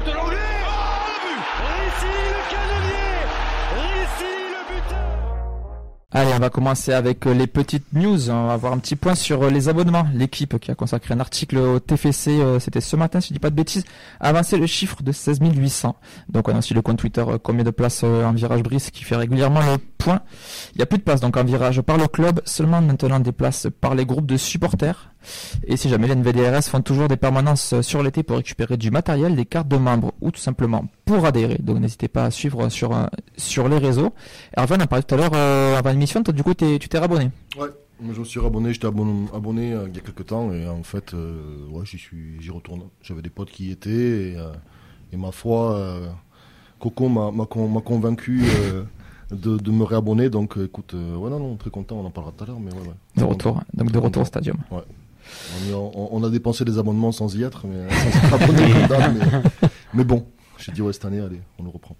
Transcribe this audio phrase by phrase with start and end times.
[0.00, 0.32] buteur
[6.14, 8.28] Allez, on va commencer avec euh, les petites news.
[8.28, 10.06] On va voir un petit point sur euh, les abonnements.
[10.12, 13.38] L'équipe qui a consacré un article au TFC, euh, c'était ce matin, si je dis
[13.38, 13.84] pas de bêtises,
[14.20, 15.96] a avancé le chiffre de 16 800.
[16.28, 19.16] Donc on a aussi le compte Twitter combien de places en virage brise qui fait
[19.16, 20.20] régulièrement le point.
[20.74, 23.32] Il n'y a plus de place donc en virage par le club, seulement maintenant des
[23.32, 25.11] places par les groupes de supporters.
[25.66, 29.36] Et si jamais les NVDRS font toujours des permanences sur l'été pour récupérer du matériel,
[29.36, 31.58] des cartes de membres ou tout simplement pour adhérer.
[31.60, 34.12] Donc n'hésitez pas à suivre sur, euh, sur les réseaux.
[34.56, 37.68] On en parlait tout à l'heure euh, avant l'émission, du coup tu t'es rabonné Ouais,
[38.12, 40.82] je me suis rabonné, j'étais abonné, abonné euh, il y a quelques temps et en
[40.82, 42.82] fait ouais, j'y suis j'y retourne.
[43.02, 44.36] J'avais des potes qui y étaient
[45.12, 45.78] et, ma foi
[46.78, 48.42] Coco m'a convaincu
[49.30, 52.44] de, de, me réabonner donc écoute ouais non, non très content, on en parlera tout
[52.44, 52.94] à l'heure mais ouais, ouais.
[53.16, 54.56] De retour, donc de retour au stadium.
[54.70, 54.82] Ouais.
[55.94, 57.88] On, a dépensé des abonnements sans y être, mais,
[58.30, 58.38] sans
[59.94, 60.26] mais, bon,
[60.58, 61.96] j'ai dit ouais cette année, allez, on le reprend.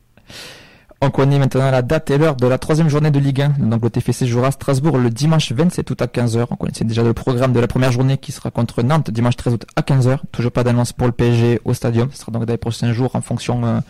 [1.05, 3.48] On connaît maintenant la date et l'heure de la troisième journée de Ligue 1.
[3.59, 6.47] Donc le TFC jouera à Strasbourg le dimanche 27 août à 15h.
[6.51, 9.55] On connaissait déjà le programme de la première journée qui sera contre Nantes dimanche 13
[9.55, 10.19] août à 15h.
[10.31, 12.09] Toujours pas d'annonce pour le PSG au stadium.
[12.12, 13.81] Ce sera donc dans les prochains jours en fonction euh,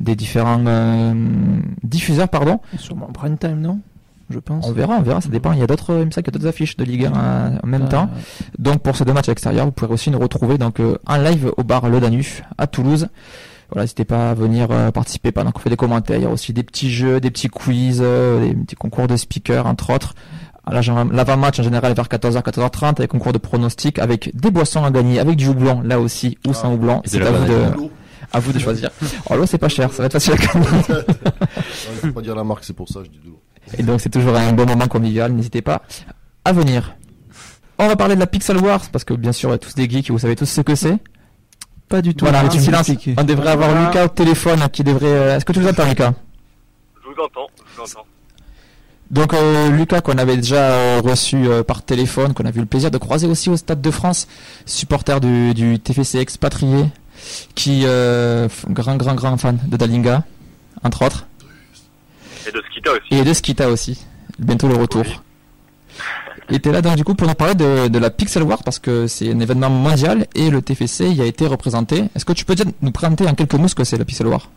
[0.00, 1.12] des différents euh,
[1.82, 2.30] diffuseurs.
[2.30, 2.60] pardon.
[2.78, 3.80] Sûrement prime time, non?
[4.30, 4.66] Je pense.
[4.66, 5.52] On verra, on verra, ça dépend.
[5.52, 7.12] Il y a d'autres, il me semble qu'il y a d'autres affiches de Ligue 1
[7.14, 8.08] euh, en même temps.
[8.58, 11.16] Donc pour ces deux matchs à l'extérieur, vous pourrez aussi nous retrouver donc euh, en
[11.16, 13.08] live au bar Le Danuf à Toulouse.
[13.70, 16.16] Voilà, n'hésitez pas à venir euh, participer pendant qu'on fait des commentaires.
[16.16, 19.66] Il y a aussi des petits jeux, des petits quiz, des petits concours de speakers
[19.66, 20.14] entre autres.
[20.68, 24.90] L'avant-match en général est vers 14h, 14h30 avec concours de pronostics avec des boissons à
[24.90, 26.74] gagner, avec du houblon là aussi ou sans ah.
[26.74, 27.02] houblon.
[27.04, 27.88] C'est à vous de
[28.32, 28.90] à vous de choisir.
[29.30, 30.66] Oh l'eau c'est pas cher, ça va être facile à gagner.
[32.00, 33.40] faut pas dire la marque, c'est pour ça je dis de l'eau.
[33.78, 35.82] Et donc c'est toujours un bon moment convivial, n'hésitez pas
[36.44, 36.94] à venir.
[37.78, 39.74] On va parler de la Pixel Wars, parce que bien sûr, il y a tous
[39.74, 40.98] des geeks vous savez tous ce que c'est.
[41.88, 42.24] Pas du tout.
[42.24, 42.90] Voilà, silence.
[43.16, 45.06] On devrait avoir Lucas au téléphone qui devrait...
[45.06, 46.12] Euh, est-ce que tu nous entends, Lucas?
[47.02, 48.06] Je vous entends, je vous entends.
[49.08, 52.90] Donc euh, Lucas qu'on avait déjà euh, reçu par téléphone, qu'on a eu le plaisir
[52.90, 54.26] de croiser aussi au Stade de France,
[54.64, 56.86] supporter du, du TFC expatrié,
[57.54, 60.24] qui grand grand grand fan de Dalinga,
[60.82, 61.26] entre autres.
[62.46, 63.14] Et de Skita aussi.
[63.14, 64.06] Et de Skita aussi.
[64.38, 65.04] Bientôt le retour.
[66.48, 69.08] Et t'es là donc du coup pour nous parler de, la Pixel War parce que
[69.08, 72.04] c'est un événement mondial et le TFC y a été représenté.
[72.14, 74.28] Est-ce que tu peux déjà nous présenter en quelques mots ce que c'est la Pixel
[74.28, 74.48] War?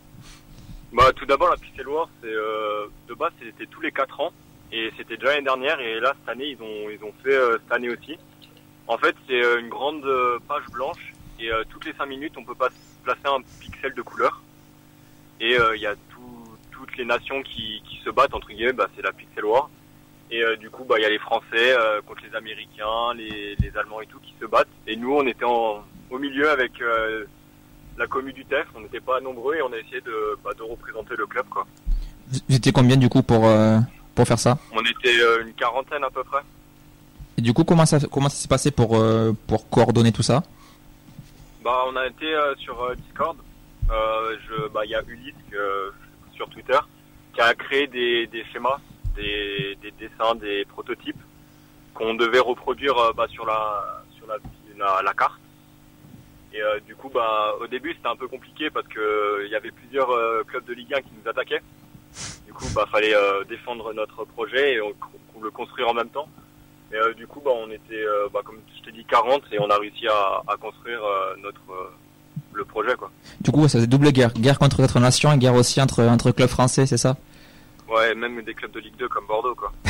[0.92, 4.32] Bah tout d'abord la Pixel War c'est euh, de base c'était tous les 4 ans
[4.70, 7.58] et c'était déjà l'année dernière et là cette année ils ont ils ont fait euh,
[7.58, 8.16] cette année aussi.
[8.86, 10.06] En fait c'est euh, une grande
[10.46, 12.68] page blanche et toutes les 5 minutes on peut pas
[13.02, 14.42] placer un pixel de couleur
[15.40, 15.94] et il y a
[16.80, 19.68] toutes les nations qui, qui, se battent entre guillemets, bah, c'est la Pixel War.
[20.30, 23.56] Et euh, du coup, bah il y a les Français euh, contre les Américains, les,
[23.56, 24.68] les, Allemands et tout qui se battent.
[24.86, 27.24] Et nous, on était en, au milieu avec euh,
[27.98, 28.66] la commu du TEF.
[28.76, 31.66] On n'était pas nombreux et on a essayé de, bah, de représenter le club, quoi.
[32.48, 33.44] Vous étiez combien du coup pour
[34.14, 34.56] pour faire ça?
[34.70, 36.42] On était une quarantaine à peu près.
[37.36, 38.90] Et du coup, comment ça comment ça s'est passé pour
[39.48, 40.44] pour coordonner tout ça?
[41.64, 43.36] Bah, on a été sur Discord.
[43.88, 45.34] je, bah, il y a Ulysse
[46.40, 46.78] sur Twitter,
[47.34, 48.80] qui a créé des, schémas,
[49.14, 51.22] des, dessins, des prototypes
[51.92, 55.38] qu'on devait reproduire euh, bah, sur la sur la, carte.
[56.54, 59.52] Et euh, du coup, bah, au début, c'était un peu compliqué parce que euh, il
[59.52, 60.10] y avait plusieurs
[60.46, 61.62] clubs de Ligue 1 qui nous attaquaient.
[62.46, 63.14] Du coup, bah, fallait
[63.46, 66.28] défendre notre projet et le construire en même temps.
[66.92, 68.04] Et du coup, bah, on était,
[68.44, 71.02] comme je t'ai dit, 40 et on a réussi à, à construire
[71.42, 71.60] notre
[72.54, 73.10] le projet quoi.
[73.40, 76.30] Du coup, ça c'est double guerre, guerre contre notre nation et guerre aussi entre entre
[76.30, 77.16] clubs français, c'est ça?
[77.88, 79.72] Ouais, même des clubs de Ligue 2 comme Bordeaux quoi.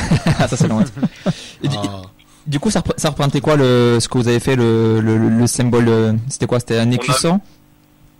[0.47, 0.83] ça c'est loin.
[1.25, 2.01] Ah.
[2.47, 5.47] Du coup, ça, ça représentait quoi le ce que vous avez fait le le, le
[5.47, 6.59] symbole euh, C'était quoi?
[6.59, 7.39] C'était un écusson?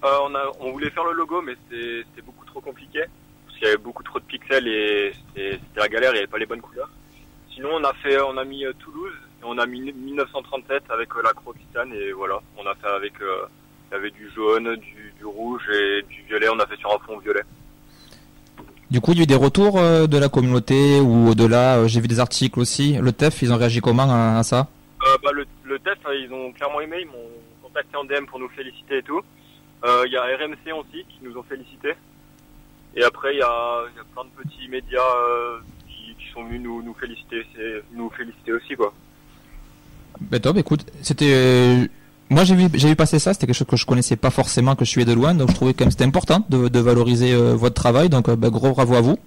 [0.04, 3.04] Euh, on, a, on voulait faire le logo, mais c'était beaucoup trop compliqué
[3.46, 6.12] parce qu'il y avait beaucoup trop de pixels et c'était la galère.
[6.12, 6.90] Il n'y avait pas les bonnes couleurs.
[7.54, 11.10] Sinon, on a fait, on a mis euh, Toulouse et on a mis 1937 avec
[11.24, 11.54] la croix
[11.94, 13.14] et voilà, on a fait avec
[13.92, 16.48] il y avait du jaune, du, rouge et du violet.
[16.50, 17.42] On a fait sur un fond violet.
[18.90, 21.78] Du coup, il y a eu des retours euh, de la communauté ou au-delà.
[21.78, 22.94] Euh, j'ai vu des articles aussi.
[22.94, 24.68] Le TEF, ils ont réagi comment à, ça?
[25.06, 25.46] Euh, bah, le,
[25.80, 26.98] TEF, ils ont clairement aimé.
[27.02, 27.30] Ils m'ont
[27.64, 29.22] contacté en DM pour nous féliciter et tout.
[29.84, 31.94] Il y a RMC aussi qui nous ont félicité.
[32.96, 33.84] Et après, il y a,
[34.14, 35.02] plein de petits médias
[35.88, 37.46] qui, sont venus nous, nous féliciter,
[37.92, 38.94] nous féliciter aussi quoi.
[40.22, 41.90] Ben top, écoute, c'était
[42.32, 43.34] moi, j'ai vu, j'ai vu passer ça.
[43.34, 45.34] C'était quelque chose que je connaissais pas forcément, que je suivais de loin.
[45.36, 48.10] Donc, je trouvais quand même c'était important de, de valoriser euh, votre travail.
[48.10, 49.18] Donc, euh, bah, gros bravo à vous.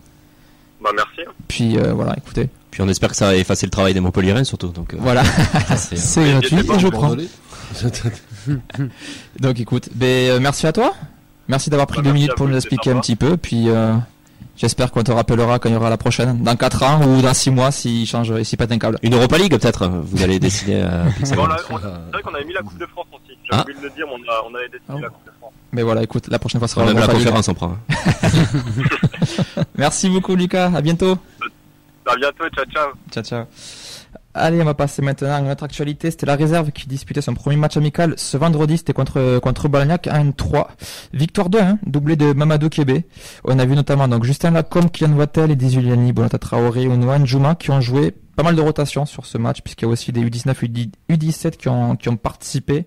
[0.83, 1.21] Bah, merci.
[1.49, 2.49] Puis euh, voilà, écoutez.
[2.71, 4.69] Puis on espère que ça va effacer le travail des Montpellierens surtout.
[4.69, 5.23] Donc voilà,
[5.77, 7.15] c'est gratuit je prends.
[9.41, 10.93] donc écoute, ben, merci à toi.
[11.49, 13.37] Merci d'avoir pris Bah, deux minutes pour nous expliquer un petit peu.
[13.37, 13.95] Puis euh,
[14.57, 17.35] j'espère qu'on te rappellera quand il y aura la prochaine, dans 4 ans ou dans
[17.35, 18.99] 6 mois s'il change, s'il pète un câble.
[19.03, 19.87] Une Europa League peut-être.
[19.89, 23.37] Vous allez on- Euh, c'est vrai qu'on avait mis la Coupe de France aussi.
[23.45, 23.63] J'ai Ah.
[23.63, 25.01] oublié de le dire, mais on, a, on avait dessiné Ah.
[25.03, 25.53] la Coupe de France.
[25.73, 27.73] Mais voilà, écoute, la prochaine fois sera Même la conférence on prend.
[27.73, 27.79] hein.
[29.77, 31.19] Merci beaucoup Lucas, à bientôt.
[32.07, 32.89] À bientôt, ciao, ciao.
[33.11, 33.45] Ciao, ciao.
[34.37, 36.11] Allez, on va passer maintenant à une autre actualité.
[36.11, 38.79] C'était la réserve qui disputait son premier match amical ce vendredi.
[38.79, 40.67] C'était contre, contre Balagnac 1-3.
[41.13, 43.07] Victoire 2, hein, doublé de Mamadou Kébé.
[43.45, 47.25] On a vu notamment donc Justin Lacombe, Kylian Wattel et Juliani, Bonata Traoré ou Noan
[47.25, 50.11] Juma qui ont joué pas mal de rotations sur ce match puisqu'il y a aussi
[50.11, 52.87] des U19, U17 qui ont, qui ont participé.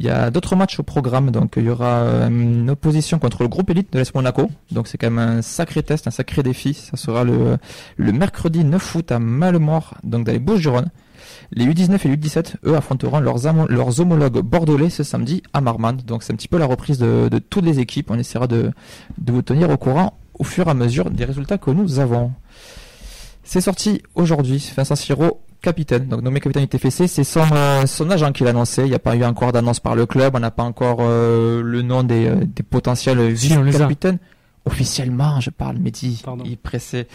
[0.00, 3.42] Il y a d'autres matchs au programme, donc il y aura euh, une opposition contre
[3.42, 4.50] le groupe élite de l'Est Monaco.
[4.72, 6.72] Donc c'est quand même un sacré test, un sacré défi.
[6.72, 7.58] Ça sera le,
[7.98, 10.88] le mercredi 9 août à Malemort, donc dans les Bouches-du-Rhône.
[11.52, 13.36] Les U19 et les U17, eux, affronteront leurs,
[13.68, 16.02] leurs homologues bordelais ce samedi à Marmande.
[16.06, 18.10] Donc c'est un petit peu la reprise de, de toutes les équipes.
[18.10, 18.72] On essaiera de,
[19.18, 22.32] de vous tenir au courant au fur et à mesure des résultats que nous avons.
[23.44, 24.72] C'est sorti aujourd'hui.
[24.74, 28.50] Vincent Siro, capitaine, donc nommé capitaine du TFC, c'est son, euh, son agent qui l'a
[28.50, 28.82] annoncé.
[28.82, 30.34] Il n'y a pas eu encore d'annonce par le club.
[30.34, 34.18] On n'a pas encore euh, le nom des, euh, des potentiels Si, vice-capitaines.
[34.64, 36.22] Officiellement, je parle, Mehdi.
[36.24, 36.44] Pardon.
[36.46, 37.06] Il est pressé.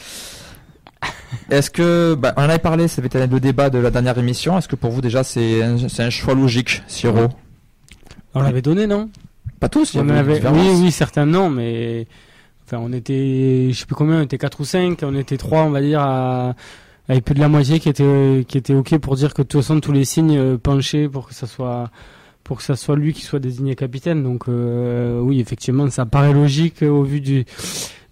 [1.49, 4.17] Est-ce que, bah, on en avait parlé, ça avait été le débat de la dernière
[4.17, 4.57] émission.
[4.57, 7.27] Est-ce que pour vous déjà c'est un, c'est un choix logique, Siro
[8.33, 9.09] On l'avait donné, non?
[9.59, 10.57] Pas tous, il y On avait avait, des différences.
[10.57, 12.07] oui, oui, certains non, mais
[12.65, 15.61] enfin, on était, je sais plus combien, on était 4 ou 5, on était 3,
[15.63, 16.55] on va dire, à,
[17.07, 19.61] avec plus de la moitié qui était, qui était ok pour dire que de toute
[19.61, 21.89] façon tous les signes euh, penchaient pour que ça soit,
[22.43, 24.23] pour que ça soit lui qui soit désigné capitaine.
[24.23, 27.45] Donc euh, oui, effectivement, ça paraît logique au vu du,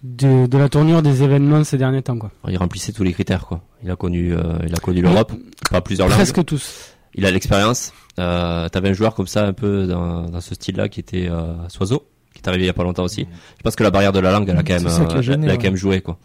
[0.02, 2.30] de, de la tournure des événements ces derniers temps, quoi.
[2.48, 3.62] Il remplissait tous les critères quoi.
[3.82, 5.32] Il a connu, euh, il a connu l'Europe,
[5.70, 6.16] pas plusieurs langues.
[6.16, 6.94] Presque tous.
[7.16, 7.92] Il a l'expérience.
[8.18, 11.68] Euh, T'avais un joueur comme ça un peu dans, dans ce style-là qui était euh,
[11.68, 13.26] Soiseau, qui est arrivé il y a pas longtemps aussi.
[13.58, 15.50] Je pense que la barrière de la langue, elle a quand même, a gêné, elle
[15.50, 15.58] a ouais.
[15.58, 16.18] quand même joué quoi.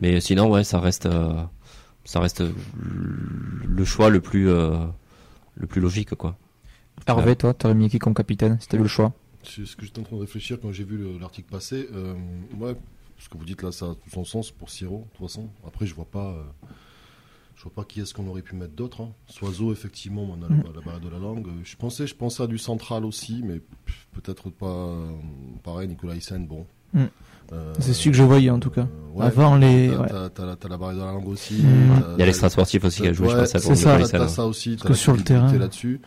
[0.00, 1.06] Mais sinon ouais, ça reste,
[2.04, 2.42] ça reste
[3.66, 4.86] le choix le plus, euh,
[5.56, 6.36] le plus logique quoi.
[7.06, 8.58] Hervé, toi, t'aurais mis qui comme capitaine?
[8.60, 9.12] Si t'avais eu le choix
[9.42, 11.88] C'est ce que j'étais en train de réfléchir quand j'ai vu le- l'article passer.
[11.92, 12.14] Euh,
[12.58, 12.76] ouais,
[13.18, 15.48] ce que vous dites là, ça a tout son sens pour Siro, de toute façon.
[15.66, 16.42] Après, je vois pas, euh,
[17.56, 19.02] je vois pas qui est-ce qu'on aurait pu mettre d'autre.
[19.02, 19.12] Hein.
[19.26, 21.48] Soiseau, effectivement, on a la, la barrière de la langue.
[21.48, 23.60] Euh, Je pensais, je pensais à du central aussi, mais
[24.12, 24.66] peut-être pas.
[24.88, 25.10] euh,
[25.62, 26.64] pareil, Nicolas Hyssen, bon.
[26.94, 27.04] Mm.
[27.52, 28.82] Euh, C'est celui que je voyais, en tout cas.
[28.82, 29.90] euh, ouais, Avant les.
[30.34, 30.56] T'as ouais.
[30.70, 31.62] la, barrière de la langue aussi.
[31.62, 32.02] Mm.
[32.16, 33.98] Il y a l'extra sportif aussi qui a joué, je pense à c'est ça.
[33.98, 36.00] T'as t'as ça aussi, que sur le terrain- là-dessus.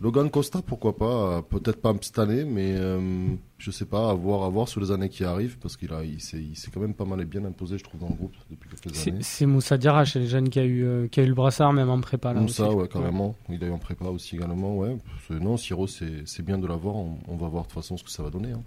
[0.00, 1.04] Logan Costa, pourquoi pas
[1.38, 3.28] euh, Peut-être pas cette année, mais euh,
[3.58, 6.02] je sais pas, à voir, à voir sur les années qui arrivent, parce qu'il a,
[6.04, 8.14] il s'est, il s'est quand même pas mal et bien imposé, je trouve, dans le
[8.14, 9.18] groupe depuis quelques C'est années.
[9.22, 11.72] c'est Moussa Diarra chez les jeunes qui a eu, euh, qui a eu le brassard
[11.72, 12.34] même en prépa là.
[12.36, 13.34] Comme aussi, ouais, carrément.
[13.50, 14.96] Il a eu en prépa aussi également, ouais.
[15.30, 16.94] Non, Siro, c'est, c'est bien de l'avoir.
[16.96, 18.52] On, on va voir de toute façon ce que ça va donner.
[18.52, 18.62] hein.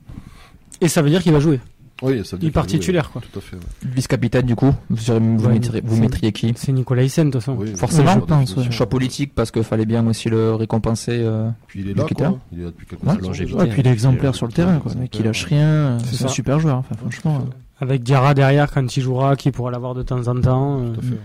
[0.81, 1.59] Et ça veut dire qu'il va jouer.
[2.01, 3.21] Oui, ça veut dire Il part qu'il joue, titulaire, quoi.
[3.31, 3.55] Tout à fait.
[3.57, 3.61] ouais.
[3.93, 7.27] Vice-capitaine du coup, vous, serez- vous, Ouais, mettriez, vous c'est- mettriez qui C'est Nicolas Hyssen
[7.27, 7.57] de toute façon.
[7.59, 8.71] Oui, Forcément, je pense, ouais.
[8.71, 11.19] Choix politique parce qu'il fallait bien aussi le récompenser.
[11.21, 12.07] euh, Puis il est là, Le quoi.
[12.09, 12.33] Qatar.
[12.53, 14.91] Il est là depuis quelques Ouais, puis il est exemplaire euh, sur le terrain, quoi.
[15.13, 15.97] Il lâche rien.
[16.05, 17.45] C'est C'est un super joueur, enfin, franchement.
[17.81, 20.81] Avec Diarra derrière quand il jouera, qui pourra l'avoir de temps en temps.
[20.81, 21.17] euh, Tout à fait.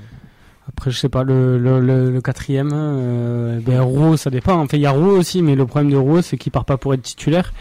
[0.69, 4.55] Après, je sais pas, le, le, le, le quatrième, euh, ben, Rouault, ça dépend.
[4.55, 6.65] En fait, il y a Rouault aussi, mais le problème de Rouault, c'est qu'il part
[6.65, 7.53] pas pour être titulaire.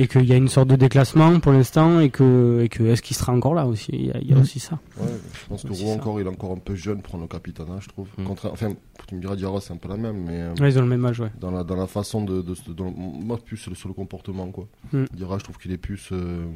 [0.00, 3.02] Et qu'il y a une sorte de déclassement pour l'instant, et que, et que est-ce
[3.02, 3.90] qu'il sera encore là aussi?
[3.92, 4.42] Il y a, il y a Mhm.
[4.42, 4.78] aussi ça.
[4.98, 5.86] Ouais, je pense que ça.
[5.86, 8.08] encore, il est encore un peu jeune pour le capitanat, je trouve.
[8.16, 8.26] Mm.
[8.28, 8.74] Enfin,
[9.06, 10.88] tu me diras, Diarra, c'est un peu la même, mais euh, Ouais, ils ont le
[10.88, 11.30] même âge, ouais.
[11.40, 12.42] dans, la, dans la façon de.
[12.42, 14.68] de, de- dans- moi, plus sur le, sur le comportement, quoi.
[14.92, 15.04] Mm.
[15.14, 16.46] Diarra, je trouve qu'il est plus euh,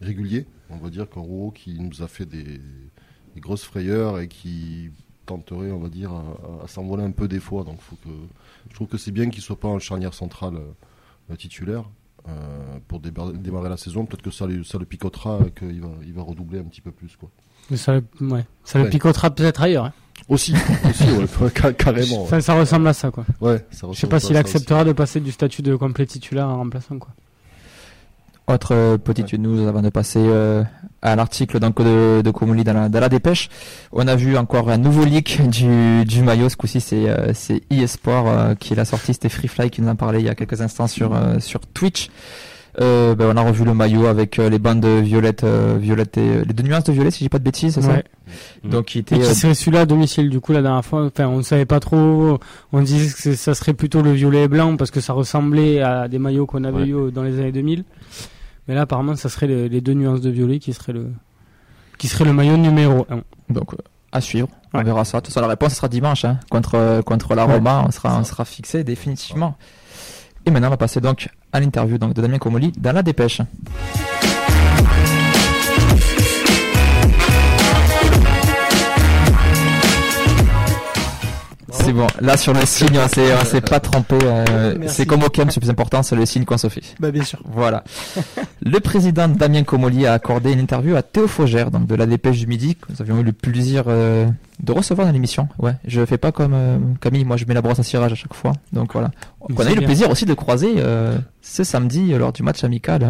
[0.00, 2.60] régulier, on va dire, qu'un Roux qui nous a fait des,
[3.34, 4.90] des grosses frayeurs et qui
[5.26, 7.64] tenterait, on va dire, à, à s'envoler un peu des fois.
[7.64, 8.10] Donc, faut que,
[8.70, 10.56] je trouve que c'est bien qu'il soit pas en charnière centrale
[11.30, 11.84] euh, titulaire.
[12.28, 15.88] Euh, pour démarrer la saison, peut-être que ça, lui- ça le picotera et qu'il va,
[16.06, 17.16] il va redoubler un petit peu plus.
[17.16, 17.30] Quoi.
[17.70, 18.44] Mais ça, le- ouais.
[18.64, 18.90] ça le Ouais.
[18.90, 19.86] picotera peut-être ailleurs.
[19.86, 19.92] hein.
[20.28, 20.54] Aussi,
[20.88, 22.26] aussi ouais, ca- carrément.
[22.40, 23.24] Ça ressemble à ça, quoi.
[23.40, 26.54] Ouais, ça Je sais pas s'il acceptera de passer du statut de complet titulaire à
[26.54, 27.10] remplaçant, quoi.
[28.46, 30.62] Autre euh, petite news avant de passer euh,
[31.00, 33.48] à l'article donc de, de Comoli dans la, dans la dépêche.
[33.92, 36.50] On a vu encore un nouveau leak du, du maillot.
[36.50, 39.14] Ce coup-ci, c'est euh, c'est eSport euh, qui l'a sorti.
[39.14, 42.10] C'était Freefly qui nous en parlait il y a quelques instants sur euh, sur Twitch.
[42.80, 46.44] Euh, ben, on a revu le maillot avec euh, les bandes violettes, euh, violettes et
[46.44, 48.04] les deux nuances de violet, si je dis pas de bêtises, c'est ça Ouais.
[48.64, 51.04] Donc qui Et était qui euh, serait celui-là à domicile, du coup, la dernière fois?
[51.06, 52.40] Enfin, on ne savait pas trop.
[52.72, 56.08] On disait que ça serait plutôt le violet et blanc parce que ça ressemblait à
[56.08, 57.08] des maillots qu'on avait Ouais.
[57.08, 57.84] eu dans les années 2000.
[58.68, 61.12] Mais là, apparemment, ça serait les, les deux nuances de violet qui serait le,
[61.98, 63.22] qui serait le maillot numéro 1.
[63.50, 63.74] Donc
[64.12, 65.18] à suivre, on verra ça.
[65.18, 67.54] De toute façon, la réponse sera dimanche hein, contre contre la Ouais.
[67.54, 69.56] Roma, on sera on sera fixé définitivement.
[70.46, 73.40] Et maintenant, on va passer donc à l'interview donc de Damien Comoli dans la dépêche.
[81.76, 82.06] C'est bon.
[82.20, 84.16] Là, sur le signe, on s'est, on s'est pas trompé.
[84.22, 84.94] euh, Merci.
[84.96, 86.82] c'est comme au camp, c'est plus important, c'est le signe qu'on se fait.
[87.00, 87.40] Bah bien sûr.
[87.44, 87.84] Voilà.
[88.62, 92.38] le président Damien Comoli a accordé une interview à Théo Faugère, donc de la dépêche
[92.38, 94.26] du midi, que nous avions eu le plaisir euh,
[94.62, 95.48] de recevoir dans l'émission.
[95.58, 98.16] Ouais, je fais pas comme euh, Camille, moi je mets la brosse à cirage à
[98.16, 98.52] chaque fois.
[98.72, 99.10] Donc voilà.
[99.40, 103.02] On a eu le plaisir aussi de croiser euh, ce samedi lors du match amical
[103.02, 103.08] euh,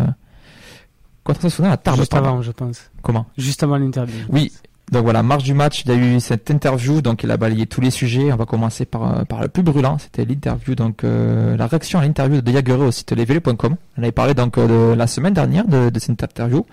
[1.23, 1.99] contre Sassuolo à Tarbes.
[1.99, 2.91] Juste avant, je pense.
[3.03, 3.27] Comment?
[3.39, 4.17] Juste avant l'interview.
[4.31, 4.53] Oui.
[4.93, 7.81] Donc voilà, marche du match, il a eu cette interview, donc il a balayé tous
[7.81, 8.33] les sujets.
[8.33, 11.99] On va commencer par, euh, par le plus brûlant, c'était l'interview, donc euh, la réaction
[11.99, 13.77] à l'interview de Diaguerre au site lesvélos.com.
[13.97, 16.67] On avait parlé donc euh, de la semaine dernière de, de cette interview.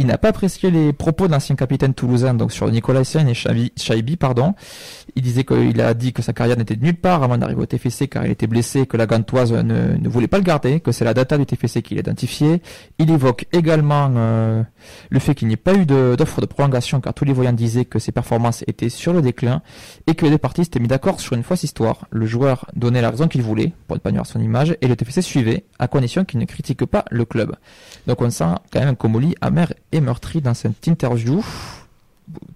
[0.00, 3.34] Il n'a pas apprécié les propos de l'ancien capitaine toulousain donc sur Nicolas Essien et
[3.34, 4.54] Chaibi, pardon.
[5.14, 7.66] Il disait qu'il a dit que sa carrière n'était de nulle part avant d'arriver au
[7.66, 11.04] TFC car il était blessé, que la Gantoise ne, voulait pas le garder, que c'est
[11.04, 12.62] la data du TFC qui l'identifiait.
[12.98, 14.62] Il évoque également euh,
[15.10, 17.84] le fait qu'il n'y ait pas eu d'offre de, prolongation car tous les voyants disaient
[17.84, 19.60] que ses performances étaient sur le déclin
[20.06, 22.06] et que les parties s'étaient mis d'accord sur une fausse histoire.
[22.10, 24.96] Le joueur donnait la raison qu'il voulait pour ne pas nuire son image et le
[24.96, 27.54] TFC suivait à condition qu'il ne critique pas le club.
[28.06, 31.44] Donc on sent quand même un Comoli amer et meurtri dans cette interview.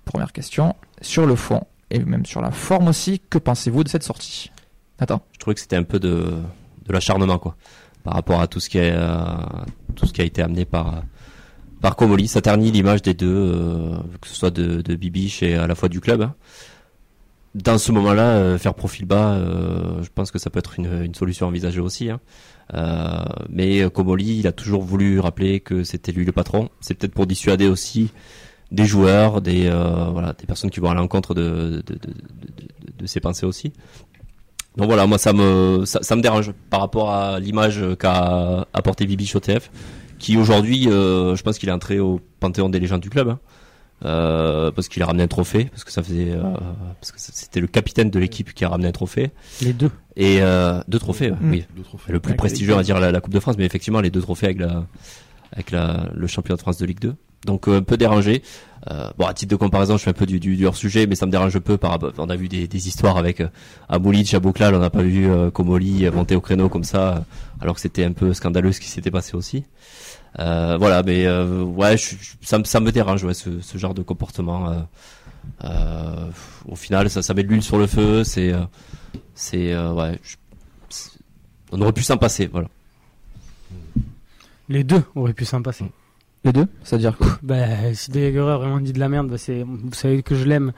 [0.04, 4.02] Première question, sur le fond et même sur la forme aussi, que pensez-vous de cette
[4.02, 4.50] sortie?
[4.98, 5.22] Attends.
[5.32, 6.24] Je trouvais que c'était un peu de,
[6.86, 7.56] de l'acharnement, quoi.
[8.04, 9.16] Par rapport à tout ce qui est, euh,
[9.96, 11.02] tout ce qui a été amené par,
[11.80, 12.28] par Comoli.
[12.28, 15.74] Ça ternit l'image des deux, euh, que ce soit de, de Bibiche et à la
[15.74, 16.22] fois du club.
[16.22, 16.34] hein.
[17.54, 21.14] Dans ce moment-là, euh, faire profil bas, je pense que ça peut être une, une
[21.14, 22.10] solution envisagée aussi.
[22.10, 22.20] hein.
[22.72, 26.70] Euh, mais Comoli, il a toujours voulu rappeler que c'était lui le patron.
[26.80, 28.10] C'est peut-être pour dissuader aussi
[28.72, 31.98] des joueurs, des euh, voilà, des personnes qui vont à l'encontre de de,
[32.98, 33.72] de, ses pensées aussi.
[34.76, 39.36] Donc voilà, moi ça me ça, me dérange par rapport à l'image qu'a apporté Bibiche
[39.36, 39.70] au TF,
[40.18, 43.38] qui aujourd'hui, euh, je pense qu'il est entré au panthéon des légendes du club, hein.
[44.04, 46.42] Euh, parce qu'il a ramené un trophée, parce que ça faisait, euh,
[47.00, 49.30] parce que c'était le capitaine de l'équipe qui a ramené un trophée
[49.62, 49.90] Les deux.
[50.16, 51.50] et euh, deux trophées, Mm.
[51.50, 51.64] oui.
[51.76, 52.12] Deux trophées.
[52.12, 54.10] Le plus Avec prestigieux, on va dire la, la Coupe de France, mais effectivement les
[54.10, 54.84] deux trophées avec la
[55.52, 57.14] avec la, le championnat de France de Ligue 2.
[57.46, 58.42] Donc euh, un peu dérangé.
[58.90, 61.06] Euh, bon, à titre de comparaison, je fais un peu du, du, du hors sujet,
[61.06, 62.12] mais ça me dérange un peu par rapport.
[62.18, 63.48] On a vu des, des histoires avec euh,
[63.88, 67.24] Aboulic, Abouklal, on n'a pas vu euh, Komoli monter au créneau comme ça,
[67.60, 69.64] alors que c'était un peu scandaleux ce qui s'était passé aussi.
[70.40, 73.78] Euh, voilà, mais euh, ouais, je- je- ça, me- ça me dérange, ouais, ce, ce
[73.78, 74.68] genre de comportement.
[74.70, 74.80] euh,
[75.64, 76.30] euh,
[76.66, 78.24] au final, ça, ça met de l'huile sur le feu.
[78.24, 78.52] C'est,
[79.34, 80.36] c'est, euh, ouais, je-
[80.88, 81.18] c'est-
[81.72, 82.68] on aurait pu s'en passer, voilà.
[84.68, 85.84] Les deux auraient pu s'en passer.
[86.44, 86.66] Les deux?
[86.82, 90.44] C'est-à-dire que Ben, si a vraiment dit de la merde, c'est, vous savez que je
[90.44, 90.72] l'aime.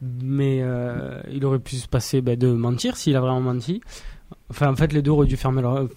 [0.00, 3.80] Mais euh, il aurait pu se passer ben, de mentir s'il a vraiment menti.
[4.50, 5.88] Enfin, en fait, les deux auraient dû fermer leur,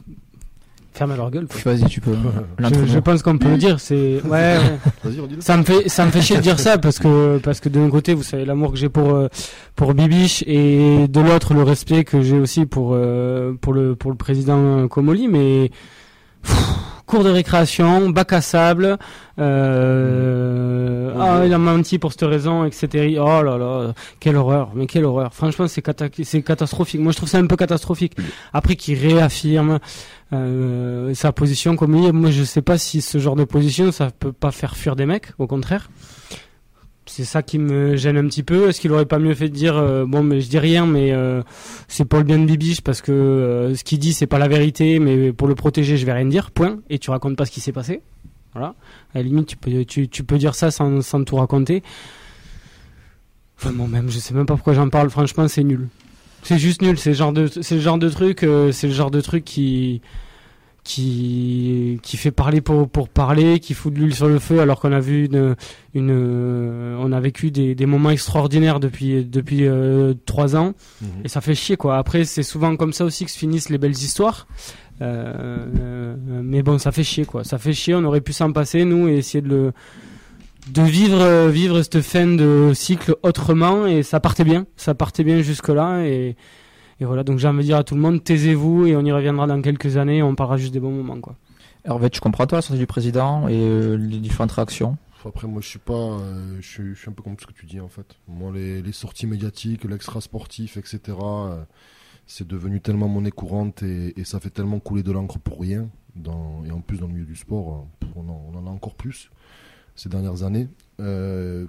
[0.97, 1.47] fermer leur gueule.
[1.47, 1.73] quoi.
[1.73, 2.15] Vas-y, tu peux.
[2.59, 3.79] Je, je pense qu'on peut le dire.
[3.79, 4.59] C'est ouais, ouais.
[5.03, 5.41] Vas-y, redis-le.
[5.41, 7.89] Ça me fait ça me fait chier de dire ça parce que parce que d'un
[7.89, 9.27] côté vous savez l'amour que j'ai pour euh,
[9.75, 14.11] pour Bibiche et de l'autre le respect que j'ai aussi pour euh, pour le pour
[14.11, 15.71] le président Comoli mais
[17.07, 18.97] cours de récréation bac à sable
[19.39, 24.85] euh, ah il a menti pour cette raison etc oh là là quelle horreur mais
[24.87, 25.33] quelle horreur.
[25.33, 27.01] Franchement c'est cata- c'est catastrophique.
[27.01, 28.15] Moi je trouve ça un peu catastrophique.
[28.53, 29.79] Après qu'il réaffirme
[30.33, 32.11] euh, sa position comme il est.
[32.11, 35.05] Moi, je sais pas si ce genre de position, ça peut pas faire fuir des
[35.05, 35.89] mecs, au contraire.
[37.09, 38.69] C'est ça qui me gêne un petit peu.
[38.69, 41.11] Est-ce qu'il aurait pas mieux fait de dire euh, bon, mais je dis rien, mais
[41.11, 41.41] euh,
[41.87, 44.47] c'est pour le bien de Bibiche parce que euh, ce qu'il dit c'est pas la
[44.47, 46.51] vérité, mais pour le protéger, je vais rien dire.
[46.51, 46.79] Point.
[46.89, 48.01] Et tu racontes pas ce qui s'est passé.
[48.53, 48.75] Voilà.
[49.13, 49.55] À la limite,
[50.09, 51.83] tu peux dire ça sans tout raconter.
[53.57, 55.09] Enfin bon, même je sais même pas pourquoi j'en parle.
[55.09, 55.87] Franchement, c'est nul.
[56.43, 56.97] C'est juste nul.
[56.97, 58.45] C'est le genre de c'est le genre de truc.
[58.71, 60.01] c'est le genre de truc qui
[60.87, 64.79] qui qui fait parler pour pour parler, qui fout de l'huile sur le feu, alors
[64.79, 65.55] qu'on a vu une
[65.93, 71.07] une euh, on a vécu des, des moments extraordinaires depuis depuis euh, trois ans Mhm.
[71.25, 71.97] et ça fait chier quoi.
[71.97, 74.47] Après c'est souvent comme ça aussi que se finissent les belles histoires.
[75.01, 77.43] Euh, mais bon ça fait chier quoi.
[77.43, 77.93] Ça fait chier.
[77.93, 79.71] On aurait pu s'en passer nous et essayer de le
[80.73, 84.65] de vivre vivre cette fin de cycle autrement et ça partait bien.
[84.75, 86.35] Ça partait bien jusque là et
[86.99, 89.11] et voilà, donc j'ai envie de dire à tout le monde, taisez-vous et on y
[89.11, 91.35] reviendra dans quelques années, on parlera juste des bons moments, quoi.
[91.85, 94.97] Hervé, tu comprends toi la sortie du président et euh, les différentes réactions?
[95.25, 97.51] Après, moi, je suis pas, euh, je, suis, je suis un peu comme ce que
[97.51, 98.15] tu dis en fait.
[98.27, 100.99] Moi, les, les sorties médiatiques, l'extra sportif, etc.
[101.21, 101.63] euh,
[102.27, 105.89] c'est devenu tellement monnaie courante et, et ça fait tellement couler de l'encre pour rien.
[106.15, 108.95] Dans, et en plus, dans le milieu du sport, on en, on en a encore
[108.95, 109.29] plus
[109.95, 110.67] ces dernières années.
[110.99, 111.65] Euh,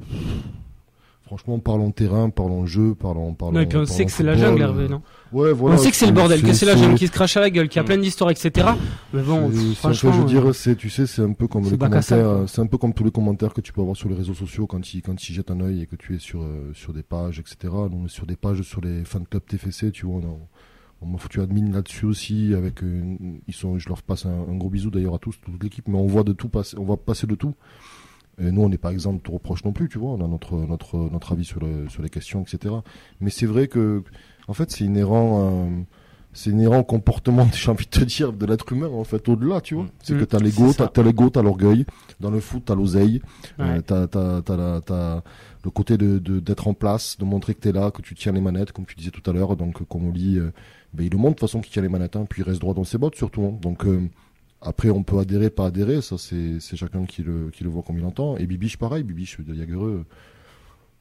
[1.29, 3.35] franchement, parlons terrain, parlons jeu, parlons.
[3.35, 5.77] parlons Non, et puis on parlons sait que c'est la jungle, Hervé, non Ouais, voilà.
[5.77, 7.51] On sait que c'est le bordel, que c'est la jungle qui se crache à la
[7.51, 8.69] gueule, qu'il y a plein d'histoires, etc.
[9.13, 10.13] Mais bon, franchement.
[10.13, 12.67] je veux dire, euh, c'est, tu sais, c'est un peu comme les commentaires, c'est un
[12.67, 15.03] peu comme tous les commentaires que tu peux avoir sur les réseaux sociaux quand ils,
[15.03, 17.57] quand ils jettent un œil et que tu es sur, euh, sur des pages, etc.
[18.05, 20.39] Est sur des pages sur les fan club TFC, tu vois, on a-
[21.01, 23.15] on m'a foutu admin là-dessus aussi, avec, euh,
[23.47, 25.97] ils sont, je leur passe un, un gros bisou d'ailleurs à tous, toute l'équipe, mais
[25.97, 27.55] on voit de tout passer, on va passer de tout.
[28.41, 30.29] Et nous, on n'est pas exempt de tout reproche non plus, tu vois, on a
[30.29, 32.75] notre, notre, notre avis sur, le, sur les questions, etc.
[33.21, 34.03] Mais c'est vrai que,
[34.47, 35.81] en fait, c'est inhérent, euh,
[36.33, 39.61] c'est inhérent au comportement, j'ai envie de te dire, de l'être humain, en fait, au-delà,
[39.61, 39.85] tu vois.
[39.85, 39.91] Mm.
[40.03, 40.19] C'est Mm.
[40.21, 41.85] que t'as l'ego, t'as, t'as l'ego, t'as l'orgueil.
[42.21, 43.21] Dans le foot, t'as l'oseille.
[43.59, 43.65] Ouais.
[43.67, 45.23] Euh, t'as, t'as, t'as, la- t'as
[45.65, 48.31] le côté de, de, d'être en place, de montrer que t'es là, que tu tiens
[48.33, 49.57] les manettes, comme tu disais tout à l'heure.
[49.57, 50.53] Donc, comme on lit, euh,
[50.95, 52.61] ben, il le montre de toute façon qu'il tient les manettes, hein, puis il reste
[52.61, 53.43] droit dans ses bottes, surtout.
[53.43, 53.59] hein.
[53.61, 54.09] Donc, euh,
[54.61, 57.83] après, on peut adhérer, pas adhérer, ça, c'est, c'est chacun qui le, qui le voit
[57.83, 58.37] comme il entend.
[58.37, 60.05] Et Bibiche, pareil, Bibiche de Jagereux,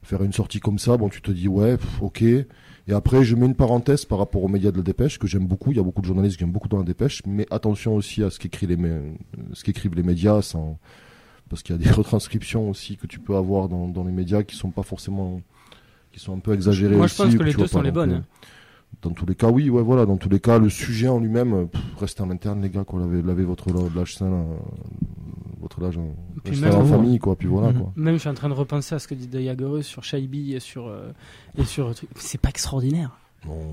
[0.02, 2.22] faire une sortie comme ça, bon, tu te dis, ouais, pff, ok.
[2.22, 2.46] Et
[2.92, 5.72] après, je mets une parenthèse par rapport aux médias de la dépêche, que j'aime beaucoup.
[5.72, 8.22] Il y a beaucoup de journalistes que j'aime beaucoup dans la dépêche, mais attention aussi
[8.22, 9.02] à ce qu'écrivent les,
[9.52, 10.78] ce qu'écrivent les médias, sans,
[11.50, 14.44] parce qu'il y a des retranscriptions aussi que tu peux avoir dans, dans les médias
[14.44, 15.42] qui sont pas forcément,
[16.12, 18.22] qui sont un peu exagérées Moi, je aussi, pense que les deux sont les bonnes.
[19.02, 20.06] Dans tous les cas, oui, ouais, voilà.
[20.06, 22.82] Dans tous les cas, le sujet en lui-même, euh, pff, restez en interne, les gars,
[22.84, 22.98] quoi.
[23.00, 24.56] Lavez, lavez votre la- lâche sain, euh,
[25.60, 26.10] votre lâche, euh,
[26.42, 27.36] puis même en famille, quoi.
[27.36, 27.80] Puis voilà, Mhm.
[27.80, 27.92] quoi.
[27.96, 30.54] Même je suis en train de repenser à ce que dit De Jagereux sur Shaibi
[30.54, 31.12] et sur euh,
[31.56, 33.16] et sur c'est pas extraordinaire.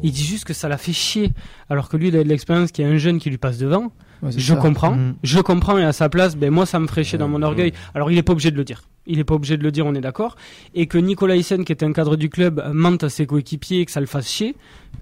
[0.04, 1.34] Il dit juste que ça l'a fait chier
[1.70, 3.58] alors que lui il a de l'expérience qu'il y a un jeune qui lui passe
[3.58, 3.92] devant.
[4.22, 4.56] Ouais, Je ça.
[4.60, 5.16] comprends, Mm.
[5.24, 7.74] je comprends et à sa place, ben moi ça me ferait chier dans mon orgueil.
[7.94, 8.84] Alors il est pas obligé de le dire.
[9.08, 10.36] Il est pas obligé de le dire, on est d'accord.
[10.74, 13.86] Et que Nicolas Hyssen, qui est un cadre du club, mente à ses coéquipiers et
[13.86, 14.56] que ça le fasse chier.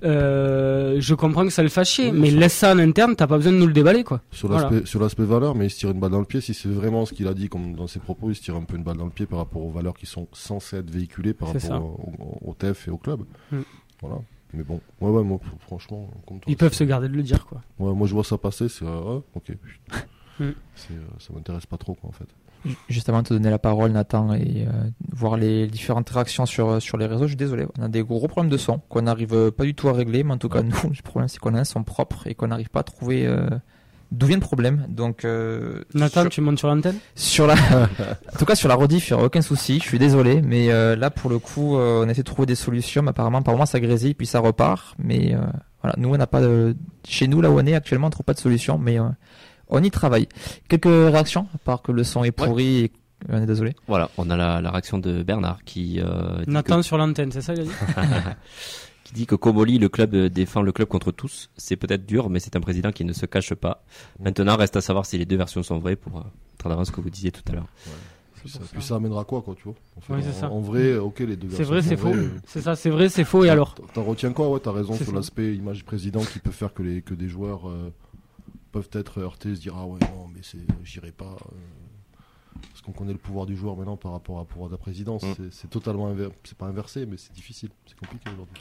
[0.03, 3.15] euh, je comprends que ça le fasse chier, Oui, mais ça- laisse ça en interne,
[3.15, 4.21] t'as pas besoin de nous le déballer quoi.
[4.31, 4.69] Sur Voilà.
[4.69, 6.41] l'aspect, l'aspect valeur, mais il se tire une balle dans le pied.
[6.41, 8.63] Si c'est vraiment ce qu'il a dit, comme dans ses propos, il se tire un
[8.63, 11.33] peu une balle dans le pied par rapport aux valeurs qui sont censées être véhiculées
[11.33, 13.21] par rapport au, au, au TEF et au club.
[13.51, 13.59] Mm.
[14.01, 14.17] Voilà.
[14.53, 16.09] Mais bon, ouais, ouais, moi, franchement,
[16.47, 17.61] Ils peuvent se garder de le dire quoi.
[17.79, 19.51] Ouais, moi, je vois ça passer, c'est, euh, ouais, ok.
[20.39, 20.49] Mm.
[20.75, 22.27] C'est, euh, ça m'intéresse pas trop, quoi, en fait.
[22.87, 26.81] Juste avant de te donner la parole, Nathan, et euh, voir les différentes réactions sur,
[26.81, 27.65] sur les réseaux, je suis désolé.
[27.77, 30.23] On a des gros problèmes de son qu'on n'arrive euh, pas du tout à régler,
[30.23, 32.47] mais en tout cas, nous, le problème, c'est qu'on a un son propre et qu'on
[32.47, 33.49] n'arrive pas à trouver euh,
[34.13, 34.85] d'où vient le problème.
[34.87, 37.55] Donc, euh, Nathan, sur, tu montes sur l'antenne sur la,
[38.33, 39.79] en tout cas, sur la rediff, il n'y aura aucun souci.
[39.79, 42.55] Je suis désolé, mais euh, là, pour le coup, euh, on essaie de trouver des
[42.55, 43.01] solutions.
[43.01, 44.95] Mais apparemment, par moment, ça grésille, puis ça repart.
[44.99, 45.39] Mais euh,
[45.81, 48.25] voilà, nous, on n'a pas de, chez nous, là où on est actuellement, on trouve
[48.25, 49.09] pas de solution, mais euh,
[49.67, 50.27] on y travaille.
[50.69, 52.91] Quelques réactions, à part que le son est pourri et
[53.29, 53.75] on est désolé.
[53.87, 57.53] Voilà, on a la, la réaction de Bernard qui, euh, Nathan sur l'antenne, c'est ça
[57.53, 57.71] il a dit
[59.03, 61.49] qui dit que Comoli, le club euh, défend le club contre tous.
[61.57, 63.83] C'est peut-être dur, mais c'est un président qui ne se cache pas.
[64.19, 66.23] Maintenant, reste à savoir si les deux versions sont vraies pour euh,
[66.57, 67.67] traduire ce que vous disiez tout à l'heure.
[68.35, 68.95] Puis C'est ça, pour puis ça.
[68.95, 69.75] amènera quoi, quoi, tu vois?
[69.97, 70.49] En, fait, Oui, c'est en- ça.
[70.51, 72.13] en vrai, ok, les deux C'est versions vrai, sont c'est faux.
[72.13, 73.75] euh, C'est ça, c'est vrai, c'est faux et alors?
[73.93, 74.49] T'en- retiens quoi?
[74.49, 77.29] Ouais, t'as raison C'est sur l'aspect image président qui peut faire que, les, que des
[77.29, 77.93] joueurs euh,
[78.73, 81.55] peuvent être heurtés, se dire ah ouais non mais c'est j'irai pas euh,
[82.71, 85.23] parce qu'on connaît le pouvoir du joueur maintenant par rapport à pouvoir de la présidence.
[85.23, 85.33] Mm.
[85.37, 88.55] C'est- C'est totalement inver- c'est pas inversé mais c'est difficile, c'est compliqué aujourd'hui.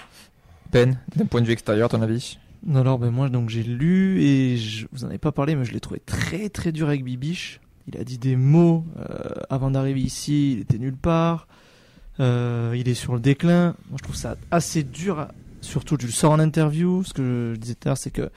[0.73, 2.39] Ben, d'un point de vue extérieur, ton avis?
[2.65, 5.65] Non, alors ben moi donc j'ai lu et je vous en ai pas parlé mais
[5.65, 7.61] je l'ai trouvé très très dur avec Bibiche.
[7.89, 9.19] Il a dit des mots euh,
[9.51, 11.49] avant d'arriver ici, il était nulle part.
[12.21, 13.75] Euh, il est sur le déclin.
[13.91, 15.27] Moi je trouve ça assez dur.
[15.61, 17.03] Surtout je le sors en interview.
[17.03, 18.31] Ce que je disais tout à l'heure c'est que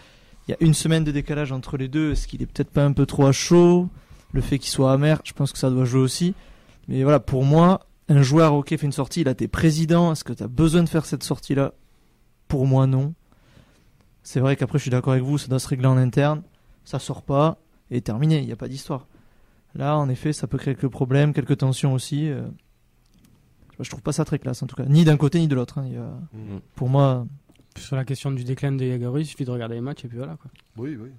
[0.47, 2.13] il y a une semaine de décalage entre les deux.
[2.13, 3.89] Est-ce qu'il est peut-être pas un peu trop à chaud
[4.31, 6.33] Le fait qu'il soit amer, je pense que ça doit jouer aussi.
[6.87, 10.11] Mais voilà, pour moi, un joueur ok fait une sortie, a été président.
[10.11, 11.73] Est-ce que tu as besoin de faire cette sortie là
[12.47, 13.13] Pour moi non.
[14.23, 16.41] C'est vrai qu'après, je suis d'accord avec vous, ça doit se régler en interne.
[16.83, 17.57] Ça sort pas
[17.91, 19.07] et terminé, il n'y a pas d'histoire.
[19.75, 22.29] Là, en effet, ça peut créer quelques problèmes, quelques tensions aussi.
[22.29, 22.43] euh.
[23.79, 24.85] Je trouve pas ça très classe, en tout cas.
[24.85, 25.77] Ni d'un côté, ni de l'autre.
[25.79, 25.83] hein.
[25.87, 26.61] Il y a- Mm.
[26.75, 27.25] Pour moi,
[27.77, 30.17] sur la question du déclin de Yagaru, il suffit de regarder les matchs et puis
[30.17, 30.49] voilà quoi.
[30.77, 31.09] Oui oui.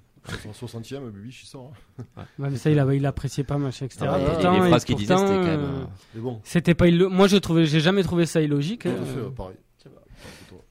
[0.49, 1.71] En 60e, Bibiche il sort.
[1.99, 2.25] hein.
[2.41, 4.07] Ouais, mais ça, il, avait, il appréciait pas machin, etc.
[4.11, 5.61] Ah, et Pourtant, les et phrases qu'il disait, pourtant, c'était quand même.
[5.61, 5.85] euh,
[6.17, 8.83] euh, bon, C'était pas illo- Moi, je trouvais, j'ai jamais trouvé ça illogique.
[8.83, 9.05] tout à hein.
[9.05, 9.55] fait euh, pareil.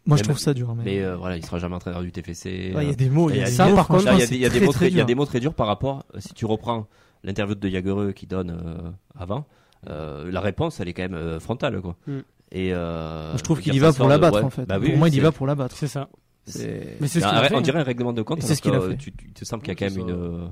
[0.05, 0.73] Moi je trouve ça dur.
[0.75, 2.73] Mais, Mais euh, voilà, il sera jamais entraîneur du TFC.
[2.75, 4.45] Ouais, il y euh, a des mots, il y a ça, par contre, il y
[4.45, 5.05] a des- mots très très- il y a dur.
[5.05, 6.03] des mots très durs par rapport.
[6.15, 6.87] euh, Si tu reprends
[7.23, 9.45] l'interview de Jagereux qui donne euh, avant,
[9.89, 11.95] euh, la réponse elle est quand même euh, frontale quoi.
[12.07, 12.19] Mm.
[12.51, 14.65] Et euh, Je trouve qu'il y va pour la battre ouais, en fait.
[14.65, 15.75] bah oui, pour moi, il y va pour la battre.
[15.75, 16.09] C'est ça.
[16.45, 17.55] C'est- Mais c'est ce un qu'il a ré- fait.
[17.55, 18.97] on dirait un règlement de compte c'est ce qu'il a euh, fait.
[18.97, 20.45] tu, te semble qu'il y a quand même une, euh,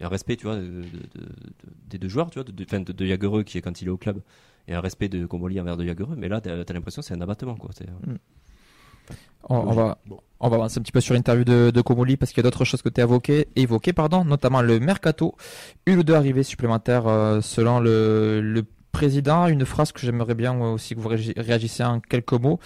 [0.00, 0.80] un respect tu vois de, de-
[1.14, 2.52] de- de- des deux joueurs tu vois de,
[2.92, 4.20] de, Jagereux qui est quand il est au club
[4.68, 7.14] et un respect de Comboli envers de Jagereux mais là t'as as, l'impression que c'est
[7.14, 7.70] un abattement quoi.
[7.76, 7.86] C'est-
[9.48, 10.18] on, on va, Bon.
[10.40, 12.50] on va avancer un petit peu sur l'interview de, de Komoli parce qu'il y a
[12.50, 15.36] d'autres choses que tu as évoquées, évoquées, pardon, notamment le mercato.
[15.86, 20.58] Une ou deux arrivées supplémentaires euh, selon le, le président, une phrase que j'aimerais bien
[20.60, 22.58] aussi que vous réagi- réagissiez en quelques mots.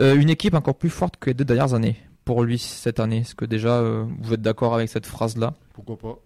[0.00, 3.18] Euh, une équipe encore plus forte que les deux dernières années pour lui cette année?
[3.18, 5.54] Est-ce que déjà euh, vous êtes d'accord avec cette phrase-là?
[5.72, 6.18] Pourquoi pas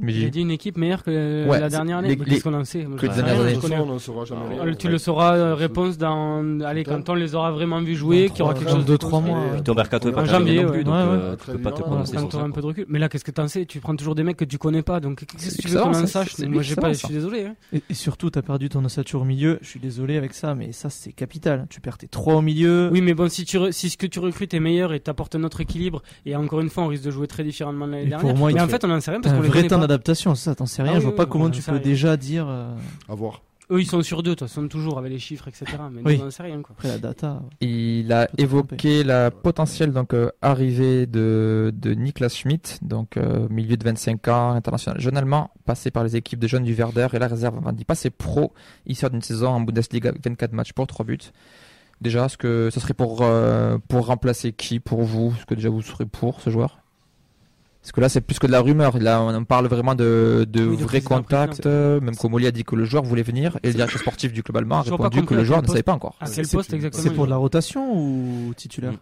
[0.00, 2.16] Mais J'ai dit une équipe meilleure que Ouais, la dernière année.
[2.16, 3.54] Qu'est-ce qu'on en sait que les années.
[3.54, 4.66] je connais- on n'en saura jamais rien.
[4.66, 4.92] Euh, Tu Ouais.
[4.92, 8.42] le sauras euh, réponse dans allez quand on les aura vraiment vus jouer, qu'il y
[8.42, 9.38] aura quelque chose de trois mois.
[9.52, 9.62] Et ouais.
[9.62, 10.84] Ton mercato est pas En terminé janvier, non plus, ouais.
[10.84, 12.86] donc Ouais, euh, tu peux pas te prononcer Quand tu un peu de recul.
[12.88, 13.66] Mais là, qu'est-ce que t'en sais?
[13.66, 15.90] Tu prends toujours des mecs que tu connais pas, donc qu'est-ce que tu veux qu'on
[15.94, 16.38] en sache?
[16.38, 17.44] Moi, j'ai pas, je suis désolé.
[17.44, 17.54] hein.
[17.90, 19.58] Et, surtout, t'as perdu ton ossature au milieu.
[19.60, 21.66] Je suis désolé avec ça, mais ça, c'est capital.
[21.68, 22.88] Tu perds tes trois au milieu.
[22.90, 26.02] Oui, mais bon, si, ce que tu recrutes est meilleur et t'apportes un autre équilibre,
[26.24, 28.26] et encore une fois, on risque de jouer très différemment de l'année dernière.
[28.26, 29.86] pour moi, il mais en fait, on en sait rien parce qu'on les connaît pas.
[29.88, 30.92] d'adaptation, ça, t'en sais rien.
[30.92, 31.80] Ah je oui, vois pas oui, comment tu peux rien.
[31.80, 32.46] déjà dire.
[32.48, 32.74] euh,
[33.08, 33.42] À voir.
[33.70, 35.64] Eux, ils sont sur deux, de toute façon, toujours avec les chiffres, etc.
[35.90, 36.18] Mais Oui.
[36.18, 36.74] nous, on en sait rien, quoi.
[36.76, 37.40] Après la data.
[37.62, 43.78] Il a évoqué la potentielle donc euh, arrivée de, de Niklas Schmidt, donc euh, milieu
[43.78, 47.18] de 25 ans, international jeune allemand, passé par les équipes de jeunes du Werder et
[47.18, 48.52] la réserve avant d'y passer pro.
[48.84, 51.18] Il sort d'une saison en Bundesliga avec 24 matchs pour 3 buts.
[52.02, 55.70] Déjà, est-ce que ce serait pour euh, pour remplacer qui pour vous Est-ce que déjà
[55.70, 56.78] vous serez pour ce joueur?
[57.82, 58.96] Parce que là, c'est plus que de la rumeur.
[58.98, 61.66] Là, on parle vraiment de, de Oui, vrais contacts.
[61.66, 64.42] euh, Même Comoli a dit que le joueur voulait venir et le directeur sportif du
[64.44, 66.16] club allemand a répondu que le joueur ne savait pas encore.
[66.20, 68.96] À quel C'est poste exactement C'est il pour de la rotation ou titulaire Mm.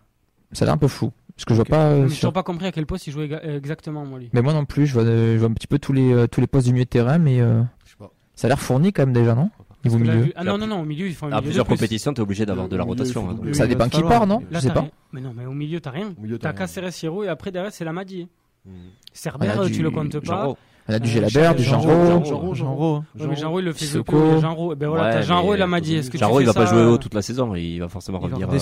[0.56, 1.12] Ça a l'air un peu flou.
[1.36, 1.84] Parce que je vois pas.
[1.90, 4.18] euh, Mais J'ai sur- toujours pas compris à quel poste il jouait euh, exactement, moi,
[4.18, 4.30] lui.
[4.32, 6.40] Mais moi non plus, je vois, je vois un petit peu tous les, euh, tous
[6.40, 8.10] les postes du milieu de terrain, mais euh, Je sais pas.
[8.34, 9.50] ça a l'air fourni quand même déjà, non
[9.84, 10.32] Niveau là, milieu.
[10.34, 11.76] Ah non, non, non, au milieu, ils font un À milieu de plusieurs plus.
[11.76, 13.28] compétitions, t'es obligé d'avoir de la milieu, rotation.
[13.30, 13.52] il faut hein.
[13.52, 14.86] Ça il dépend te qui part, non Là, Je sais pas.
[15.12, 16.12] Mais non, mais au milieu, t'as rien.
[16.20, 16.52] Milieu, T'as.
[16.52, 18.26] Caceres, Hierro, et après, derrière, c'est la Madi.
[18.66, 18.70] Mm.
[19.12, 20.42] Cerber, tu du le comptes pas.
[20.42, 20.56] Genreau.
[20.88, 21.90] On a du Euh, Gélabert, du Jean Rau.
[21.90, 23.04] hein.
[23.18, 24.40] Ouais, mais Jean-Ro, il le fait Sissoko.
[24.40, 24.74] Jean-Ro.
[24.74, 25.94] Ben voilà, Ouais, t'as Jean-Ro mais et la Madi.
[25.94, 27.54] Est-ce que fais il va pas jouer haut euh, toute la saison.
[27.54, 28.52] Il va forcément revenir euh,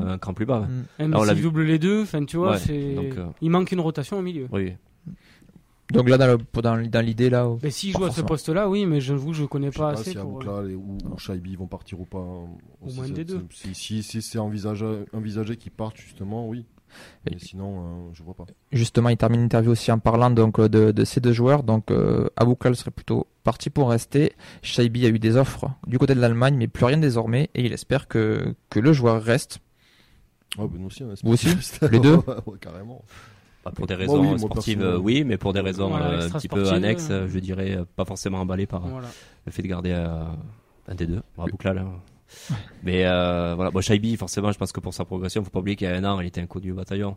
[0.00, 0.60] non un cran plus bas.
[0.60, 0.84] Mm.
[0.98, 1.42] Même Alors, on l'a s'il vu.
[1.48, 2.94] double les deux, enfin, tu vois, Ouais, c'est...
[2.94, 4.48] donc, euh, il manque une rotation au milieu.
[4.50, 4.72] Oui.
[5.92, 8.20] Donc là, dans le- pour- dans, dans l'idée, là, Mais s'il Pas joue à ce
[8.22, 10.42] poste-là, oui, mais j'avoue, je connais Je sais pas pas assez si pour...
[10.42, 12.18] Aboukla et- ou, ou Shaibi vont partir ou pas.
[12.18, 12.48] hein.
[12.82, 13.44] Au moins des deux.
[13.52, 16.64] Si, si, si c'est envisagé, envisagé qu'ils partent, justement, oui.
[17.24, 18.44] Mais sinon, euh, je vois pas.
[18.72, 21.62] justement, il termine l'interview aussi en parlant donc euh, de, de ces deux joueurs.
[21.62, 24.32] Donc, euh, Aboukal serait plutôt parti pour rester.
[24.62, 27.72] Shaibi a eu des offres du côté de l'Allemagne, mais plus rien désormais, et il
[27.72, 29.58] espère que, que le joueur reste.
[30.58, 31.78] Ouais, ben nous aussi, on espère Vous aussi.
[31.90, 33.04] Les deux Ouais, carrément.
[33.62, 36.30] Pas pour des Moi, raisons oui, sportives, oui, mais pour des raisons Voilà, euh, un
[36.30, 37.26] petit peu annexes, euh.
[37.28, 39.08] je dirais pas forcément emballé par Voilà.
[39.44, 40.22] le fait de garder euh,
[40.86, 41.20] un des deux.
[42.82, 45.76] Mais euh, voilà, bon, Shaibi, forcément, je pense que pour sa progression, faut pas oublier
[45.76, 47.16] qu'il y a un an, il était inconnu au bataillon.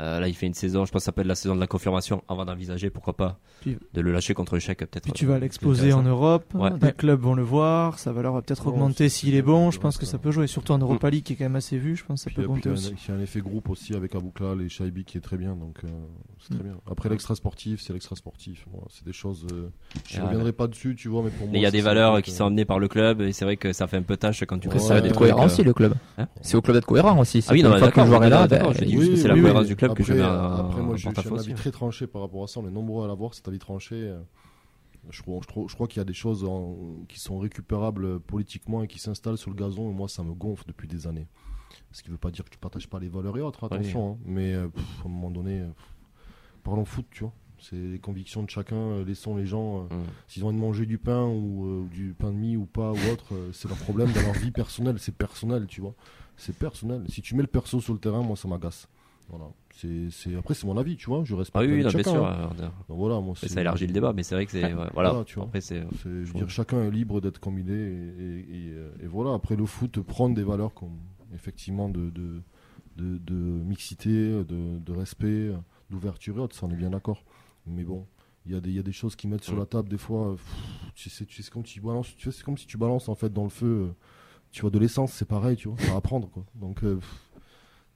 [0.00, 1.60] Euh, là, il fait une saison, je pense que ça peut être la saison de
[1.60, 5.04] la confirmation avant d'envisager, pourquoi pas, Puis- de le lâcher contre le chèque peut-être.
[5.04, 6.02] Puis tu euh, vas plus l'exposer en.
[6.02, 6.70] Europe, Ouais.
[6.78, 9.78] des clubs vont le voir, sa valeur va peut-être Non, augmenter s'il est bon, je
[9.78, 10.18] pense que ça.
[10.18, 12.30] peut jouer, surtout en Europa League qui est quand même assez vu, je pense que
[12.30, 12.92] ça Puis, peut compter puis, il y a aussi.
[12.92, 15.36] un- il y a un effet groupe aussi avec Aboukla et Shaibi qui est très
[15.36, 15.88] bien, donc euh,
[16.40, 16.74] c'est très bien.
[16.90, 18.66] Après l'extra sportif, c'est l'extra sportif.
[18.72, 19.46] Bon, c'est des choses.
[19.52, 19.68] euh,
[20.08, 21.52] je Ah, reviendrai pas dessus, tu vois, mais pour moi.
[21.52, 23.56] Mais il y a des valeurs qui sont amenées par le club et c'est vrai
[23.56, 25.72] que ça fait un peu tâche quand tu Ouais, ça va être cohérent aussi, le
[25.72, 25.94] club.
[26.18, 27.44] Hein c'est au club d'être cohérent aussi.
[27.48, 29.10] Ah oui, C'est non, que le d'accord, joueur est là, ben, je dis il- juste
[29.12, 31.30] que c'est la cohérence du club que je Après, mets Après, moi, j'ai un avis
[31.32, 31.54] aussi.
[31.54, 32.60] très tranché par rapport à ça.
[32.60, 34.14] On est nombreux à l'avoir, cet avis tranché.
[35.10, 36.76] Je crois, je crois, je crois qu'il y a des choses en-
[37.08, 39.90] qui sont récupérables politiquement et qui s'installent sur le gazon.
[39.90, 41.26] Et moi, ça me gonfle depuis des années.
[41.92, 44.12] Ce qui ne veut pas dire que tu partages pas les valeurs et autres, attention.
[44.12, 44.18] hein.
[44.24, 45.94] Mais euh, pff, à un moment donné, pff,
[46.62, 47.32] parlons foot, tu vois.
[47.58, 48.76] C'est les convictions de chacun.
[48.76, 49.80] euh, Laissons les gens.
[49.90, 50.02] euh, Mm.
[50.28, 52.92] S'ils ont envie de manger du pain ou euh, du pain de mie ou pas
[52.92, 54.98] ou autre, c'est leur problème dans leur vie personnelle.
[54.98, 55.94] C'est personnel, tu vois.
[56.36, 57.04] C'est personnel.
[57.08, 58.88] Si tu mets le perso sur le terrain, moi, ça m'agace.
[59.28, 59.46] Voilà.
[59.74, 60.36] C'est, c'est...
[60.36, 61.22] Après, c'est mon avis, tu vois.
[61.24, 62.26] Je respecte Ah oui, l'avis oui, de non, bien chacun, sûr.
[62.26, 62.72] hein.
[62.88, 63.48] Donc voilà, moi, c'est...
[63.48, 65.10] ça élargit le débat, mais c'est vrai que c'est ouais, voilà.
[65.10, 65.44] Voilà, tu vois.
[65.44, 67.74] Après c'est c'est- je veux dire, chacun est libre d'être comme il est.
[67.74, 69.32] Et, et- et, euh, et voilà.
[69.34, 70.98] Après, le foot prend des valeurs comme,
[71.34, 72.42] effectivement, de, de,
[72.96, 75.50] de, de mixité, de, de respect,
[75.90, 76.54] d'ouverture et autres.
[76.56, 77.24] Ça, on est bien d'accord.
[77.66, 78.06] Mais bon.
[78.46, 79.58] Il y, a des, il y a des choses qui mettent sur Mm.
[79.60, 80.28] la table des fois.
[80.28, 80.54] euh, pff,
[80.94, 83.14] tu sais, c'est comme si tu balances, tu sais, c'est comme si tu balances en
[83.14, 83.92] fait dans le feu, euh,
[84.50, 86.44] tu vois, de l'essence, c'est pareil, tu vois, à apprendre quoi.
[86.54, 87.20] Donc euh, pff,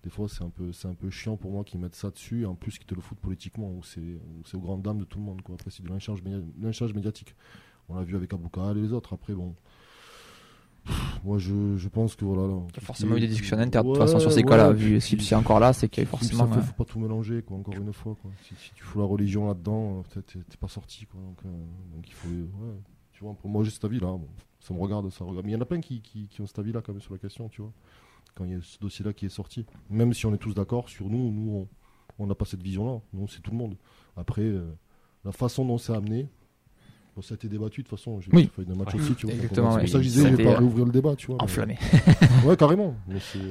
[0.09, 2.43] des fois c'est un peu, c'est un peu chiant pour moi qu'ils mettent ça dessus,
[2.43, 4.01] et en plus qu'ils te le foutent politiquement, où c'est,
[4.47, 5.55] c'est aux grandes dames de tout le monde quoi.
[5.55, 7.35] Après c'est du lynchage, média- lynchage médiatique.
[7.91, 9.13] On l'a vu avec Aboukal et les autres.
[9.13, 9.55] Après bon,
[10.85, 12.47] Pff, moi je, je pense que voilà.
[12.55, 13.87] là, Il y a forcément eu des discussions internes.
[13.87, 16.03] De toute Ouais, façon, sur ces ouais, cas-là, vu si c'est encore là, c'est qu'il
[16.05, 16.47] y a forcément.
[16.47, 18.17] fait, euh, faut pas tout mélanger, quoi, encore une fois.
[18.23, 18.31] Quoi.
[18.45, 21.05] Si, si tu fous la religion là-dedans, peut-être t'es t'es pas sorti.
[21.07, 21.21] Quoi.
[21.21, 21.49] Donc, euh,
[21.95, 22.29] donc il faut.
[22.29, 22.75] Ouais,
[23.13, 24.07] tu vois, pour moi, j'ai cet avis-là.
[24.07, 24.29] Bon,
[24.61, 25.45] ça me regarde, ça regarde.
[25.45, 27.13] Mais il y en a plein qui, qui, qui ont cet avis-là quand même sur
[27.13, 27.73] la question, tu vois.
[28.39, 29.67] Quand il y a ce dossier-là qui est sorti.
[29.91, 31.67] Même si on est tous d'accord sur nous, nous,
[32.21, 33.01] on- n'a pas cette vision-là.
[33.13, 33.77] Nous, c'est tout le monde.
[34.17, 34.73] Après, euh,
[35.25, 36.29] la façon dont c'est amené,
[37.19, 38.21] Bon, ça a été débattu de toute façon.
[38.21, 38.49] J'ai Oui.
[38.55, 39.01] fait de match Ouais.
[39.01, 39.35] aussi, tu vois.
[39.35, 39.81] Exactement, C'est ouais.
[39.83, 41.37] pour ça que je disais, je vais pas euh, réouvrir le débat, tu vois.
[41.39, 41.77] mais- Enflammé.
[42.47, 42.95] Ouais, carrément.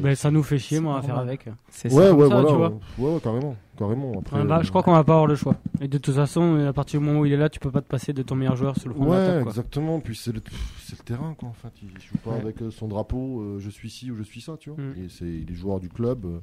[0.02, 1.50] Mais ça nous fait chier, moi, à faire avec.
[1.70, 2.14] C'est Ouais, ça.
[2.16, 2.50] ouais, ça, voilà.
[2.50, 2.80] tu vois.
[3.10, 3.56] Ouais, ouais, carrément.
[3.78, 4.14] Carrément.
[4.20, 5.58] Après, Ah bah, euh, je crois qu'on va pas avoir le choix.
[5.82, 7.82] Et de toute façon, à partir du moment où il est là, tu peux pas
[7.82, 9.50] te passer de ton meilleur joueur sur le front Ouais, quoi.
[9.50, 10.00] exactement.
[10.00, 10.42] Puis c'est le,
[10.86, 11.50] c'est le terrain, quoi.
[11.50, 12.38] En fait, il joue pas Ouais.
[12.40, 13.42] avec euh, son drapeau.
[13.42, 14.82] euh, je suis ci ou je suis ça, tu vois.
[14.82, 14.94] Mm.
[15.04, 16.24] Et c'est il est joueur du club.
[16.26, 16.40] euh,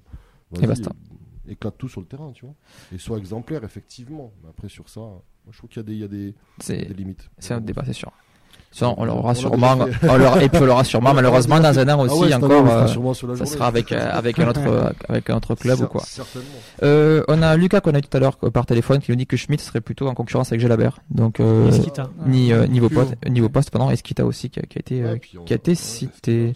[0.63, 0.91] Et basta.
[0.91, 2.55] euh, éclate tout sur le terrain, tu vois.
[2.93, 4.31] Et soit exemplaire, effectivement.
[4.43, 5.01] Mais après sur ça,
[5.45, 6.77] moi, je trouve qu'il y a des, il y a des, il y a C'est
[6.89, 7.29] des limites.
[7.39, 8.11] c'est un débat, c'est sûr.
[8.73, 11.79] Ça, on l'aura On l'a sûrement, on l'aura- et puis on l'aura sûrement, malheureusement, dans
[11.79, 15.31] un an Ah aussi, ouais, encore, euh, ça sera avec, euh, avec un autre, avec
[15.31, 16.03] un autre club ou quoi.
[16.83, 19.17] Euh, on a Lucas qu'on a eu tout à l'heure euh, par téléphone qui nous
[19.17, 20.99] dit que Schmidt serait plutôt en concurrence avec Gelabert.
[21.11, 22.11] Donc, euh, Esquita.
[22.27, 23.29] ni, euh, niveau plus poste, haut.
[23.29, 25.53] niveau poste, pardon, Esquita aussi qui a, qui a été, euh, Ouais, puis on- qui
[25.53, 26.55] a été ouais, cité.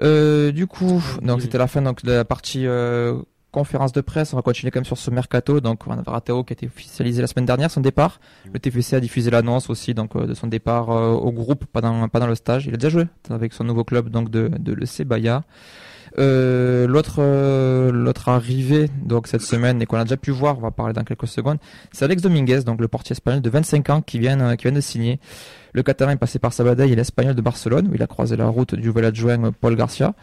[0.00, 3.14] Euh, du coup, donc c'était la fin donc de la partie euh,
[3.56, 4.34] conférence de presse.
[4.34, 5.60] On va continuer quand même sur ce mercato.
[5.60, 8.20] Donc on a qui a été officialisé la semaine dernière son départ.
[8.52, 12.06] Le TFC a diffusé l'annonce aussi donc euh, de son départ euh, au groupe pendant
[12.08, 12.66] pendant le stage.
[12.66, 15.42] Il a déjà joué avec son nouveau club donc de de l'EC Bahia.
[16.18, 20.62] Euh, l'autre euh, l'autre arrivé donc cette semaine et qu'on a déjà pu voir, on
[20.62, 21.58] va parler dans quelques secondes,
[21.92, 24.72] c'est Alex Dominguez donc le portier espagnol de 25 ans qui vient euh, qui vient
[24.72, 25.20] de signer.
[25.74, 28.46] Le Catalan est passé par Sabadell et l'Espagnol de Barcelone où il a croisé la
[28.46, 30.14] route du nouvel adjoint euh, Paul Garcia.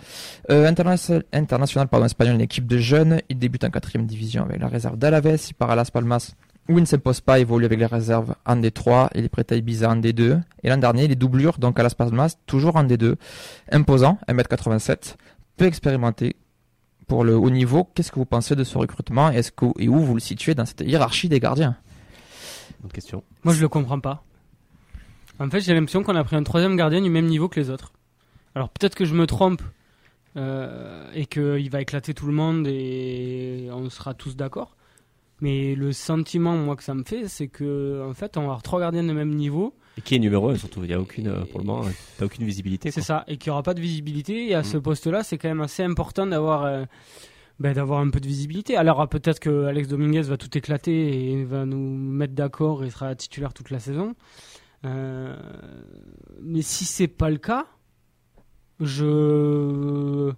[0.49, 4.67] International, international pardon espagnol, une équipe de jeunes, il débute en quatrième division avec la
[4.67, 6.33] réserve d'Alaves, il part à Las Palmas
[6.69, 9.55] où il ne s'impose pas, évolue avec les réserves en D3, il est prêt à
[9.55, 10.39] Ibiza en D2.
[10.63, 13.15] Et l'an dernier, les doublures, donc à Las Palmas, toujours en D2.
[13.71, 15.15] Imposant, 1m87,
[15.63, 16.35] peu expérimenté
[17.07, 17.85] pour le haut niveau.
[17.95, 19.29] Qu'est-ce que vous pensez de ce recrutement?
[19.29, 21.77] Est-ce que, et où vous le situez dans cette hiérarchie des gardiens?
[22.81, 23.23] Bonne question.
[23.45, 24.25] Moi, je le comprends pas.
[25.39, 27.69] En fait, j'ai l'impression qu'on a pris un troisième gardien du même niveau que les
[27.69, 27.93] autres.
[28.55, 29.61] Alors peut-être que je me trompe
[30.35, 34.75] euh, et qu'il va éclater tout le monde et on sera tous d'accord.
[35.39, 38.63] Mais le sentiment, moi, que ça me fait, c'est que en fait, on va avoir
[38.63, 39.73] trois gardiens de même niveau.
[39.97, 41.83] Et qui est numéro 1 surtout Il n'y a aucune, euh, pour le moment,
[42.17, 42.89] t'as aucune visibilité.
[42.91, 44.49] C'est ça, et qu'il n'y aura pas de visibilité.
[44.49, 44.81] Et à ce Mm.
[44.81, 46.85] poste-là, c'est quand même assez important d'avoir euh,
[47.59, 48.75] ben, d'avoir un peu de visibilité.
[48.75, 52.89] Alors euh, peut-être que Alex Dominguez va tout éclater et va nous mettre d'accord et
[52.89, 54.15] sera titulaire toute la saison.
[54.85, 55.35] Euh,
[56.41, 57.67] mais si c'est pas le cas,
[58.79, 60.31] je,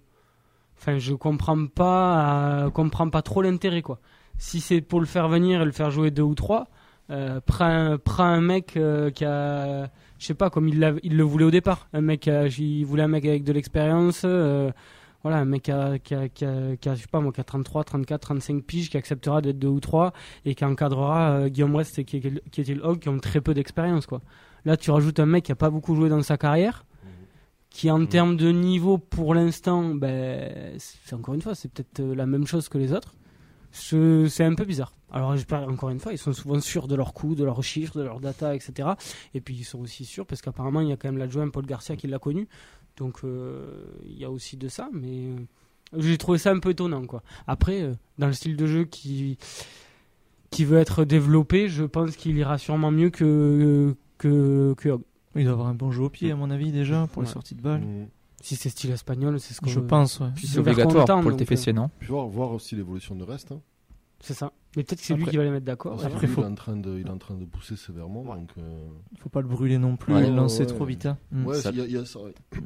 [0.78, 3.98] enfin, je comprends pas, euh, comprends pas trop l'intérêt quoi.
[4.38, 6.68] Si c'est pour le faire venir et le faire jouer deux ou trois,
[7.10, 11.44] euh, prends, prends un mec euh, qui a je sais pas, comme il, le voulait
[11.44, 11.88] au départ.
[11.92, 14.70] Un mec, a- il voulait un mec avec de l'expérience, euh,
[15.22, 17.32] voilà, un mec qui a, qui, a, qui, a, qui a, je sais pas moi,
[17.32, 20.12] qui a 33, 34, 35 piges, qui acceptera d'être deux ou trois
[20.46, 24.06] et qui encadrera Guillaume West et qui, qui est Hogg, qui ont très peu d'expérience,
[24.06, 24.22] quoi.
[24.64, 26.86] Là, tu rajoutes un mec qui a pas beaucoup joué dans sa carrière,
[27.68, 32.24] qui en termes de niveau, pour l'instant, ben, c'est encore une fois, c'est peut-être la
[32.24, 33.14] même chose que les autres.
[33.70, 34.92] Ce- C'est un peu bizarre.
[35.16, 35.34] Alors,
[35.70, 38.20] encore une fois, ils sont souvent sûrs de leurs coûts, de leurs chiffres, de leurs
[38.20, 38.90] data, etc.
[39.34, 41.64] Et puis ils sont aussi sûrs parce qu'apparemment il y a quand même l'adjoint Paul
[41.66, 42.48] Garcia qui l'a connu.
[42.96, 43.66] Donc euh,
[44.04, 44.88] il y a aussi de ça.
[44.92, 45.36] Mais euh,
[45.96, 47.04] j'ai trouvé ça un peu étonnant.
[47.06, 47.22] Quoi.
[47.46, 49.38] Après, euh, dans le style de jeu qui,
[50.50, 55.02] qui veut être développé, je pense qu'il ira sûrement mieux que, que, que Hogg.
[55.34, 57.32] Il doit avoir un bon jeu au pied, à mon avis, déjà, pour les Ouais.
[57.34, 57.82] sorties de balles.
[57.82, 58.08] Mm.
[58.40, 60.28] Si c'est style espagnol, c'est ce que Je pense, ouais.
[60.34, 61.90] Puis C'est obligatoire Content, pour le TFC, non?
[61.98, 63.52] Puis voir, voir aussi l'évolution de reste.
[63.52, 63.60] hein.
[64.20, 64.50] C'est ça.
[64.76, 65.98] Mais peut-être que c'est lui qui va les mettre d'accord.
[65.98, 66.04] Ouais.
[66.04, 68.22] Après, faut- il, est en train de, il est en train de pousser sévèrement.
[68.24, 68.86] Donc, euh,
[69.18, 70.66] Faut pas le brûler non plus Ouais, et le lancer ouais.
[70.66, 71.06] trop vite.
[71.06, 71.16] hein.
[71.32, 71.46] Mm.
[71.46, 72.20] ouais, Ça- il y, a- il y a ça.
[72.20, 72.34] ouais.
[72.52, 72.60] C'est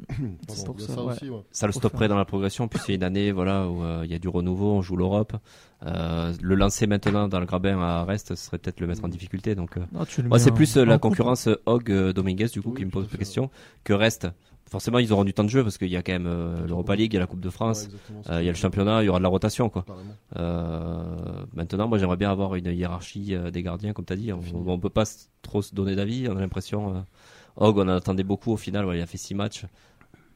[0.47, 1.13] Pardon, pour il y a ça, ça ouais.
[1.13, 1.29] aussi.
[1.29, 1.41] Ouais.
[1.51, 4.13] Ça le stopperait dans la progression, puis c'est une année voilà, où euh, il y
[4.13, 5.33] a du renouveau, on joue l'Europe.
[5.85, 9.07] Euh, le lancer maintenant dans le grabin à Rest, ce serait peut-être le mettre en
[9.07, 9.55] difficulté.
[9.55, 11.11] Donc, euh, Non, tu le moi, mets c'est plus en la coupe.
[11.11, 13.49] concurrence Hogg Dominguez du coup Oui, qui me pose la question
[13.83, 14.27] que Rest.
[14.71, 16.95] Forcément, ils auront du temps de jeu parce qu'il y a quand même euh, l'Europa
[16.95, 17.89] League, il y a la Coupe de France,
[18.29, 19.83] euh, il y a le championnat, il y aura de la rotation quoi.
[20.37, 21.03] Euh,
[21.53, 24.31] maintenant, moi, j'aimerais bien avoir une hiérarchie des gardiens, comme tu as dit.
[24.31, 25.03] On, on peut pas
[25.41, 26.27] trop se donner d'avis.
[26.29, 27.03] On a l'impression.
[27.57, 28.85] Hogg, on en attendait beaucoup au final.
[28.85, 29.65] ouais, il a fait six matchs.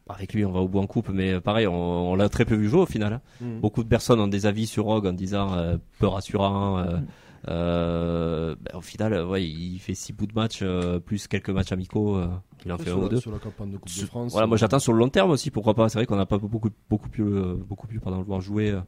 [0.10, 2.56] Avec lui, on va au bout en coupe, mais pareil, on, on l'a très peu
[2.56, 3.14] vu jouer au final.
[3.14, 3.22] hein.
[3.42, 3.60] Mm.
[3.62, 5.56] Beaucoup de personnes ont des avis sur Hogg en disant
[6.00, 6.84] peu rassurant.
[6.84, 7.06] Mm.
[7.48, 11.50] Euh, ben, au final, euh, ouais, il fait six bouts de match euh, plus quelques
[11.50, 12.18] matchs amicaux.
[12.18, 12.28] euh,
[12.66, 13.20] il en fait un ou deux.
[13.20, 14.32] sur la campagne de Coupe de France.
[14.32, 15.88] Voilà, moi j'attends sur le long terme aussi, pourquoi pas.
[15.90, 18.72] C'est vrai qu'on n'a pas beaucoup, beaucoup pu, euh, beaucoup pu pardon, le voir jouer.
[18.72, 18.82] euh,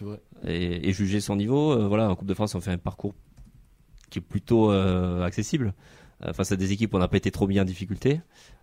[0.00, 0.20] vrai.
[0.46, 1.72] et, et juger son niveau.
[1.72, 3.14] Euh, voilà, en Coupe de France, on fait un parcours
[4.10, 5.74] qui est plutôt euh, accessible.
[6.24, 8.20] Euh, face à des équipes où on n'a pas été trop mis en difficulté.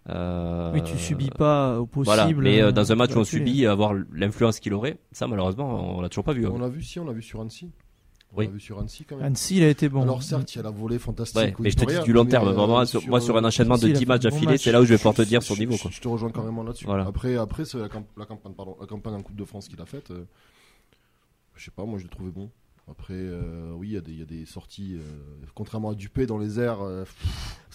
[0.10, 2.06] Euh, Oui, tu subis pas au possible.
[2.16, 5.98] Voilà, mais euh, dans un match où on subit, avoir l'influence qu'il aurait, ça malheureusement,
[5.98, 6.46] on l'a toujours pas vu.
[6.48, 6.52] hein.
[6.54, 7.70] On l'a vu si, on l'a vu sur Annecy.
[8.34, 8.48] On Oui.
[8.48, 9.26] vu sur Annecy quand même.
[9.26, 10.04] Annecy, il a été bon.
[10.04, 11.38] Alors certes, il y a la volée fantastique.
[11.38, 12.48] Ouais, mais je te dis du long terme.
[12.48, 14.62] euh, Vraiment, sur- moi, sur un enchaînement de si, il a 10 fait matchs match.
[14.64, 15.74] c'est là où je vais pouvoir te dire son niveau.
[15.76, 15.92] je- Quoi.
[15.92, 16.86] Je te rejoins carrément là-dessus.
[16.86, 17.06] Voilà.
[17.06, 19.82] Après, après c'est la, camp- la campagne, pardon, la campagne en Coupe de France qu'il
[19.82, 20.12] a faite.
[20.12, 20.24] euh,
[21.56, 22.50] je sais pas, moi je l'ai trouvé bon.
[22.90, 24.96] Après, euh, oui, il y, a des- il y a des sorties.
[24.96, 25.02] euh,
[25.54, 26.82] contrairement à Dupé dans les airs.
[26.82, 27.04] euh,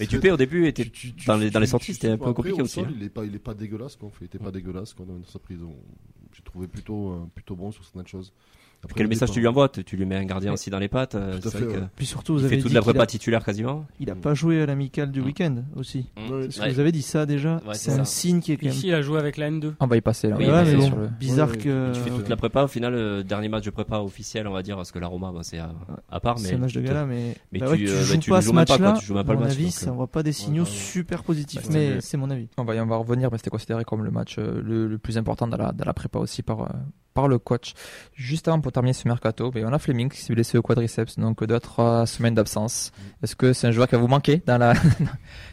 [0.01, 2.09] Mais Dupé au début était tu- tu- tu- dans les dans les tu- sorties c'était
[2.11, 2.75] un peu compliqué au aussi.
[2.77, 2.95] sol, hein.
[2.97, 4.11] Il est pas, il est pas dégueulasse, quoi.
[4.21, 5.75] Il était pas dégueulasse quand même dans sa prison.
[6.33, 8.33] J'ai trouvé plutôt, euh, plutôt bon sur certaines choses.
[8.85, 10.55] Après, Quel message tu lui envoies Tu lui mets un gardien Ouais.
[10.55, 11.17] aussi dans les pattes.
[11.17, 11.87] euh, Tout à c'est fait, vrai que ouais.
[11.97, 13.85] Puis surtout, vous il avez fait toute dit la prépa a, titulaire quasiment.
[13.99, 15.25] il a pas joué à l'amical du Mm.
[15.25, 16.07] week-end aussi.
[16.17, 16.73] Ouais, Parce que Ouais.
[16.73, 17.57] vous avez dit ça déjà.
[17.67, 18.05] Ouais, c'est un ça.
[18.05, 19.75] signe qui est quand même Ici, il a joué avec la N2.
[19.81, 20.37] On va y passer là.
[20.39, 22.93] Oui, on mais sur le- bizarre Ouais, que Tu fais toute la prépa, au final,
[22.95, 25.59] le dernier match de prépa officiel, on va dire, parce que la Roma, bah, c'est
[25.59, 25.73] à,
[26.09, 26.37] à part.
[26.39, 28.97] Mais c'est un match de gala, mais, mais tu, euh, joues pas ce match-là.
[29.01, 31.71] tu joues pas le mon match, ça euh, envoie pas des signaux super positifs, Bah,
[31.73, 32.49] mais c'est mon avis.
[32.57, 35.47] On va, y- on revenir, mais c'était considéré comme le match euh, le, plus important
[35.49, 36.69] dans la, dans la prépa aussi par, euh,
[37.17, 37.73] par le coach.
[38.15, 41.19] Juste avant pour terminer ce mercato, ben, on a Fleming qui s'est blessé au quadriceps,
[41.19, 42.93] donc deux à trois semaines d'absence.
[43.25, 44.75] Est-ce que c'est un joueur qui va vous manquer dans la...
[45.01, 45.09] non,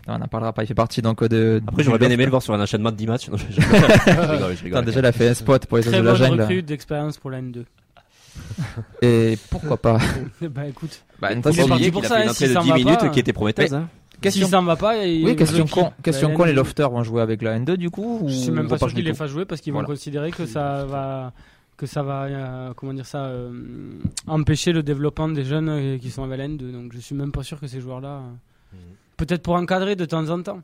[0.09, 1.61] on n'en parlera pas, il fait partie donc de...
[1.67, 3.29] Après, j'aurais bien aimé le voir sur un enchaînement de 10 matchs.
[3.31, 4.77] Non, je, je rigole, je rigole.
[4.79, 6.41] Attends, déjà, il a fait un spot pour les Très de la jungle.
[6.41, 7.63] recrue d'expérience pour la N2.
[9.01, 9.97] Et pourquoi pas
[10.41, 12.53] bah écoute, bah, Il est pas parti pour ça, fait une hein, entrée s'il de
[12.53, 13.73] s'en 10 va minutes pas, qui était prometteuse.
[13.73, 13.87] hein.
[14.21, 14.45] question...
[14.47, 16.55] s'il s'en va pas, il Oui, question con, question Bah, con, les N2.
[16.55, 18.93] lofters vont jouer avec la N2 du coup ou Je suis même vont pas sûr
[18.93, 19.87] qu'ils les fassent jouer parce qu'ils Voilà.
[19.87, 21.31] vont considérer que ça va
[21.77, 26.09] que ça va euh, comment dire ça euh, empêcher le développement des jeunes euh, qui
[26.11, 28.21] sont à N2 donc je suis même pas sûr que ces joueurs là
[29.17, 30.61] peut-être pour encadrer de temps en temps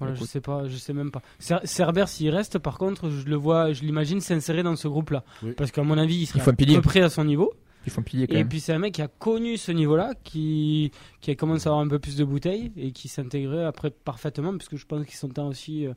[0.00, 1.20] voilà, je sais pas, je sais même pas.
[1.40, 5.22] Cer- Cerber, s'il reste, par contre, je le vois, je l'imagine s'insérer dans ce groupe-là,
[5.42, 5.52] Oui.
[5.52, 7.52] parce qu'à mon avis, il serait faut à peu près à son niveau.
[7.86, 8.48] Ils font pilier quand Et même.
[8.48, 11.84] puis c'est un mec qui a connu ce niveau-là, qui, qui a commencé à avoir
[11.84, 15.46] un peu plus de bouteilles et qui s'intégrait après parfaitement, puisque je pense qu'il s'entend
[15.48, 15.92] aussi euh,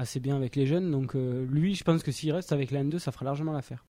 [0.00, 0.90] assez bien avec les jeunes.
[0.90, 3.84] Donc euh, lui, je pense que s'il reste avec la N2, ça fera largement l'affaire.